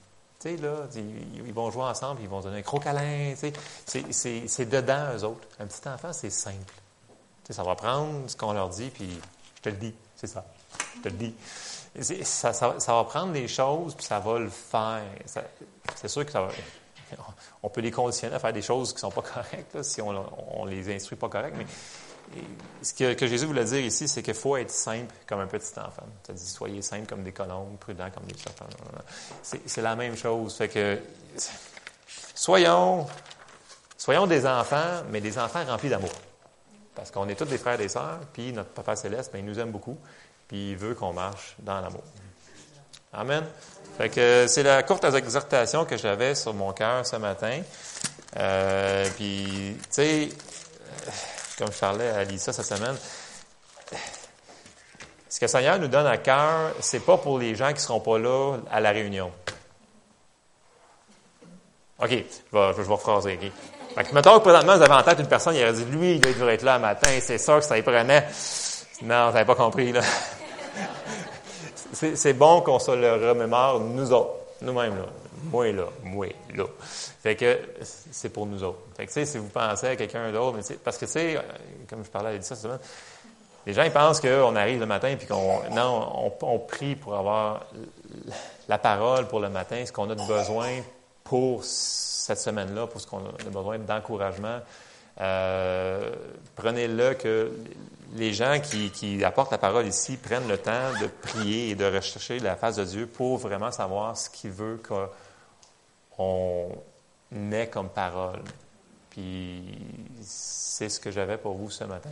Tu 0.40 0.56
là, 0.56 0.86
ils 0.94 1.52
vont 1.52 1.70
jouer 1.70 1.82
ensemble, 1.82 2.22
ils 2.22 2.28
vont 2.28 2.40
donner 2.40 2.58
un 2.58 2.62
gros 2.62 2.80
câlin. 2.80 3.34
C'est 3.36 4.70
dedans, 4.70 5.08
eux 5.14 5.24
autres. 5.24 5.46
Un 5.58 5.66
petit 5.66 5.86
enfant, 5.86 6.12
c'est 6.12 6.30
simple. 6.30 6.72
Tu 7.44 7.52
ça 7.52 7.62
va 7.62 7.74
prendre 7.74 8.28
ce 8.28 8.36
qu'on 8.36 8.52
leur 8.52 8.70
dit, 8.70 8.88
puis 8.88 9.20
je 9.56 9.60
te 9.62 9.68
le 9.68 9.76
dis, 9.76 9.94
c'est 10.16 10.26
ça. 10.26 10.44
Je 10.96 11.02
te 11.02 11.08
le 11.08 11.14
dis. 11.14 11.34
Ça, 12.24 12.52
ça, 12.52 12.94
va 12.94 13.04
prendre 13.04 13.32
des 13.32 13.48
choses, 13.48 13.94
puis 13.94 14.06
ça 14.06 14.18
va 14.18 14.38
le 14.38 14.48
faire. 14.48 15.02
C'est 15.96 16.08
sûr 16.08 16.24
que 16.24 16.32
ça 16.32 16.48
on 17.62 17.68
peut 17.68 17.80
les 17.80 17.90
conditionner 17.90 18.36
à 18.36 18.38
faire 18.38 18.52
des 18.52 18.62
choses 18.62 18.90
qui 18.90 18.96
ne 18.96 19.00
sont 19.00 19.10
pas 19.10 19.22
correctes, 19.34 19.82
si 19.82 20.00
on, 20.00 20.60
on 20.60 20.64
les 20.64 20.94
instruit 20.94 21.18
pas 21.18 21.28
correctes, 21.28 21.56
mais 21.58 21.66
ce 22.82 22.94
que, 22.94 23.26
Jésus 23.26 23.46
voulait 23.46 23.64
dire 23.64 23.80
ici, 23.80 24.08
c'est 24.08 24.22
qu'il 24.22 24.34
faut 24.34 24.56
être 24.56 24.70
simple 24.70 25.14
comme 25.26 25.40
un 25.40 25.46
petit 25.46 25.72
enfant. 25.78 26.06
Ça 26.26 26.32
dit 26.32 26.46
soyez 26.46 26.82
simple 26.82 27.06
comme 27.06 27.22
des 27.22 27.32
colombes, 27.32 27.76
prudents 27.78 28.10
comme 28.10 28.24
des 28.24 28.38
serpents. 28.38 28.66
C'est 29.42 29.82
la 29.82 29.96
même 29.96 30.16
chose. 30.16 30.56
Fait 30.56 30.68
que 30.68 30.98
soyons, 32.34 33.06
soyons 33.98 34.26
des 34.26 34.46
enfants, 34.46 35.02
mais 35.10 35.20
des 35.20 35.38
enfants 35.38 35.64
remplis 35.64 35.88
d'amour. 35.88 36.12
Parce 36.94 37.10
qu'on 37.10 37.28
est 37.28 37.34
tous 37.34 37.44
des 37.44 37.58
frères 37.58 37.74
et 37.74 37.78
des 37.84 37.88
sœurs, 37.88 38.20
puis 38.32 38.52
notre 38.52 38.70
Papa 38.70 38.96
Céleste, 38.96 39.32
ben, 39.32 39.38
il 39.38 39.44
nous 39.44 39.58
aime 39.58 39.70
beaucoup, 39.70 39.98
puis 40.48 40.72
il 40.72 40.76
veut 40.76 40.94
qu'on 40.94 41.12
marche 41.12 41.56
dans 41.60 41.80
l'amour. 41.80 42.04
Amen. 43.12 43.44
Fait 43.96 44.08
que 44.08 44.46
c'est 44.48 44.62
la 44.62 44.82
courte 44.82 45.04
exhortation 45.04 45.84
que 45.84 45.96
j'avais 45.96 46.34
sur 46.34 46.54
mon 46.54 46.72
cœur 46.72 47.04
ce 47.04 47.16
matin. 47.16 47.60
Euh, 48.36 49.08
puis, 49.16 49.76
tu 49.82 49.88
sais, 49.90 50.28
comme 51.60 51.72
je 51.72 51.78
parlais 51.78 52.08
à 52.08 52.24
Lisa 52.24 52.52
cette 52.54 52.64
semaine, 52.64 52.96
ce 55.28 55.38
que 55.38 55.44
le 55.44 55.48
Seigneur 55.48 55.78
nous 55.78 55.88
donne 55.88 56.06
à 56.06 56.16
cœur, 56.16 56.72
c'est 56.80 57.00
pas 57.00 57.18
pour 57.18 57.38
les 57.38 57.54
gens 57.54 57.68
qui 57.68 57.74
ne 57.74 57.78
seront 57.78 58.00
pas 58.00 58.18
là 58.18 58.56
à 58.70 58.80
la 58.80 58.90
réunion. 58.90 59.30
OK, 62.02 62.08
je 62.08 62.14
vais, 62.58 62.72
je 62.76 62.82
vais 62.82 62.96
phraser. 62.96 63.34
OK. 63.34 63.52
Fait 63.94 64.04
que 64.04 64.38
présentement, 64.38 64.76
vous 64.76 64.82
avez 64.82 64.94
en 64.94 65.02
tête 65.02 65.18
une 65.18 65.28
personne, 65.28 65.54
il 65.54 65.62
aurait 65.62 65.74
dit, 65.74 65.84
lui, 65.84 66.14
il 66.14 66.20
devrait 66.20 66.54
être 66.54 66.62
là 66.62 66.76
le 66.76 66.82
matin, 66.82 67.08
c'est 67.20 67.38
sûr 67.38 67.58
que 67.58 67.64
ça 67.64 67.76
y 67.76 67.82
prenait. 67.82 68.26
Non, 69.02 69.26
vous 69.26 69.32
n'avez 69.34 69.44
pas 69.44 69.54
compris, 69.54 69.92
là. 69.92 70.00
c'est 71.92 72.32
bon 72.32 72.62
qu'on 72.62 72.78
se 72.78 72.92
le 72.92 73.28
remémore, 73.28 73.80
nous 73.80 74.12
autres, 74.12 74.32
nous-mêmes, 74.62 74.96
là. 74.96 75.06
Moi, 75.44 75.72
là, 75.72 75.86
moi, 76.02 76.28
là. 76.54 76.64
Fait 77.22 77.36
que 77.36 77.58
c'est 78.10 78.30
pour 78.30 78.46
nous 78.46 78.62
autres. 78.62 78.80
Fait 78.96 79.06
que, 79.06 79.08
tu 79.10 79.14
sais, 79.14 79.26
si 79.26 79.38
vous 79.38 79.48
pensez 79.48 79.88
à 79.88 79.96
quelqu'un 79.96 80.30
d'autre, 80.32 80.58
parce 80.84 80.98
que, 80.98 81.06
tu 81.06 81.12
sais, 81.12 81.36
euh, 81.36 81.40
comme 81.88 82.04
je 82.04 82.10
parlais 82.10 82.36
à 82.36 82.42
ça 82.42 82.56
semaine, 82.56 82.78
les 83.66 83.72
gens, 83.72 83.82
ils 83.82 83.92
pensent 83.92 84.20
qu'on 84.20 84.56
arrive 84.56 84.80
le 84.80 84.86
matin 84.86 85.14
puis 85.16 85.26
qu'on, 85.26 85.60
non, 85.72 86.30
on, 86.42 86.58
prie 86.58 86.96
pour 86.96 87.14
avoir 87.14 87.66
la 88.68 88.78
parole 88.78 89.28
pour 89.28 89.40
le 89.40 89.50
matin, 89.50 89.84
ce 89.84 89.92
qu'on 89.92 90.08
a 90.10 90.14
de 90.14 90.26
besoin 90.26 90.80
pour 91.24 91.62
cette 91.64 92.38
semaine-là, 92.38 92.86
pour 92.86 93.00
ce 93.00 93.06
qu'on 93.06 93.18
a 93.18 93.50
besoin 93.50 93.78
d'encouragement. 93.78 94.60
Euh, 95.20 96.10
prenez-le 96.56 97.14
que 97.14 97.52
les 98.14 98.32
gens 98.32 98.58
qui, 98.60 98.90
qui, 98.90 99.22
apportent 99.22 99.52
la 99.52 99.58
parole 99.58 99.86
ici 99.86 100.16
prennent 100.16 100.48
le 100.48 100.56
temps 100.56 100.92
de 101.00 101.06
prier 101.06 101.70
et 101.70 101.74
de 101.74 101.84
rechercher 101.84 102.38
la 102.38 102.56
face 102.56 102.76
de 102.76 102.84
Dieu 102.84 103.06
pour 103.06 103.36
vraiment 103.36 103.70
savoir 103.70 104.16
ce 104.16 104.30
qu'il 104.30 104.50
veut 104.50 104.80
qu'on 106.20 106.68
met 107.30 107.68
comme 107.68 107.88
parole 107.88 108.42
Puis 109.08 109.78
c'est 110.20 110.90
ce 110.90 111.00
que 111.00 111.10
j'avais 111.10 111.38
pour 111.38 111.54
vous 111.54 111.70
ce 111.70 111.84
matin. 111.84 112.10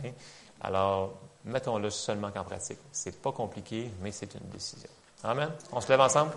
Alors, 0.61 1.13
mettons-le 1.45 1.91
seulement 1.91 2.31
qu'en 2.31 2.43
pratique. 2.43 2.79
C'est 2.91 3.21
pas 3.21 3.31
compliqué, 3.31 3.91
mais 4.01 4.11
c'est 4.11 4.33
une 4.33 4.49
décision. 4.49 4.89
Amen. 5.23 5.51
On 5.71 5.79
se 5.79 5.89
lève 5.89 6.01
ensemble? 6.01 6.31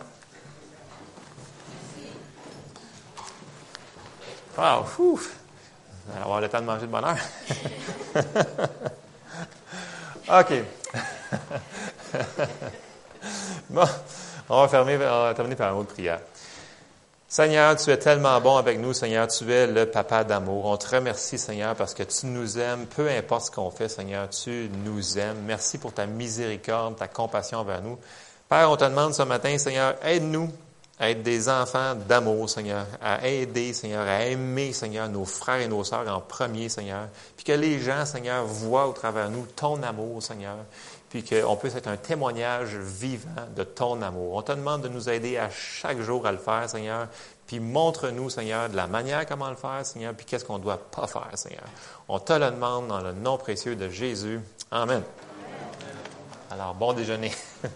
Wow, 4.58 4.84
ouf! 4.98 5.38
On 6.08 6.14
va 6.14 6.22
avoir 6.24 6.40
le 6.42 6.48
temps 6.48 6.60
de 6.60 6.66
manger 6.66 6.86
de 6.86 6.92
bonheur. 6.92 7.16
OK. 10.40 10.52
bon, 13.70 13.88
on 14.48 14.60
va, 14.60 14.68
fermer, 14.68 14.96
on 14.96 15.22
va 15.22 15.32
terminer 15.34 15.56
par 15.56 15.72
un 15.72 15.74
mot 15.74 15.84
de 15.84 15.88
prière. 15.88 16.20
Seigneur, 17.32 17.76
tu 17.76 17.88
es 17.88 17.96
tellement 17.96 18.38
bon 18.42 18.58
avec 18.58 18.78
nous, 18.78 18.92
Seigneur, 18.92 19.26
tu 19.26 19.50
es 19.50 19.66
le 19.66 19.86
papa 19.86 20.22
d'amour. 20.22 20.66
On 20.66 20.76
te 20.76 20.94
remercie, 20.94 21.38
Seigneur, 21.38 21.74
parce 21.74 21.94
que 21.94 22.02
tu 22.02 22.26
nous 22.26 22.58
aimes, 22.58 22.84
peu 22.84 23.08
importe 23.08 23.46
ce 23.46 23.50
qu'on 23.50 23.70
fait, 23.70 23.88
Seigneur, 23.88 24.28
tu 24.28 24.68
nous 24.84 25.18
aimes. 25.18 25.38
Merci 25.46 25.78
pour 25.78 25.94
ta 25.94 26.04
miséricorde, 26.04 26.96
ta 26.96 27.08
compassion 27.08 27.60
envers 27.60 27.80
nous. 27.80 27.96
Père, 28.50 28.70
on 28.70 28.76
te 28.76 28.84
demande 28.84 29.14
ce 29.14 29.22
matin, 29.22 29.56
Seigneur, 29.56 29.94
aide-nous 30.04 30.50
à 31.00 31.08
être 31.08 31.22
des 31.22 31.48
enfants 31.48 31.94
d'amour, 31.94 32.50
Seigneur, 32.50 32.84
à 33.00 33.26
aider, 33.26 33.72
Seigneur, 33.72 34.06
à 34.06 34.26
aimer, 34.26 34.74
Seigneur, 34.74 35.08
nos 35.08 35.24
frères 35.24 35.62
et 35.62 35.68
nos 35.68 35.84
sœurs 35.84 36.14
en 36.14 36.20
premier, 36.20 36.68
Seigneur, 36.68 37.08
puis 37.34 37.46
que 37.46 37.52
les 37.52 37.80
gens, 37.80 38.04
Seigneur, 38.04 38.44
voient 38.44 38.86
au 38.86 38.92
travers 38.92 39.30
nous 39.30 39.46
ton 39.56 39.82
amour, 39.82 40.22
Seigneur, 40.22 40.56
puis 41.12 41.22
qu'on 41.22 41.56
puisse 41.56 41.74
être 41.74 41.88
un 41.88 41.98
témoignage 41.98 42.74
vivant 42.74 43.28
de 43.54 43.64
ton 43.64 44.00
amour. 44.00 44.32
On 44.32 44.40
te 44.40 44.52
demande 44.52 44.80
de 44.80 44.88
nous 44.88 45.10
aider 45.10 45.36
à 45.36 45.50
chaque 45.50 46.00
jour 46.00 46.26
à 46.26 46.32
le 46.32 46.38
faire, 46.38 46.70
Seigneur, 46.70 47.06
puis 47.46 47.60
montre-nous, 47.60 48.30
Seigneur, 48.30 48.70
de 48.70 48.76
la 48.76 48.86
manière 48.86 49.26
comment 49.26 49.50
le 49.50 49.56
faire, 49.56 49.84
Seigneur, 49.84 50.14
puis 50.14 50.24
qu'est-ce 50.24 50.46
qu'on 50.46 50.56
ne 50.56 50.62
doit 50.62 50.78
pas 50.78 51.06
faire, 51.06 51.28
Seigneur. 51.34 51.64
On 52.08 52.18
te 52.18 52.32
le 52.32 52.50
demande 52.50 52.88
dans 52.88 53.02
le 53.02 53.12
nom 53.12 53.36
précieux 53.36 53.76
de 53.76 53.90
Jésus. 53.90 54.40
Amen. 54.70 55.02
Alors, 56.50 56.72
bon 56.72 56.94
déjeuner. 56.94 57.32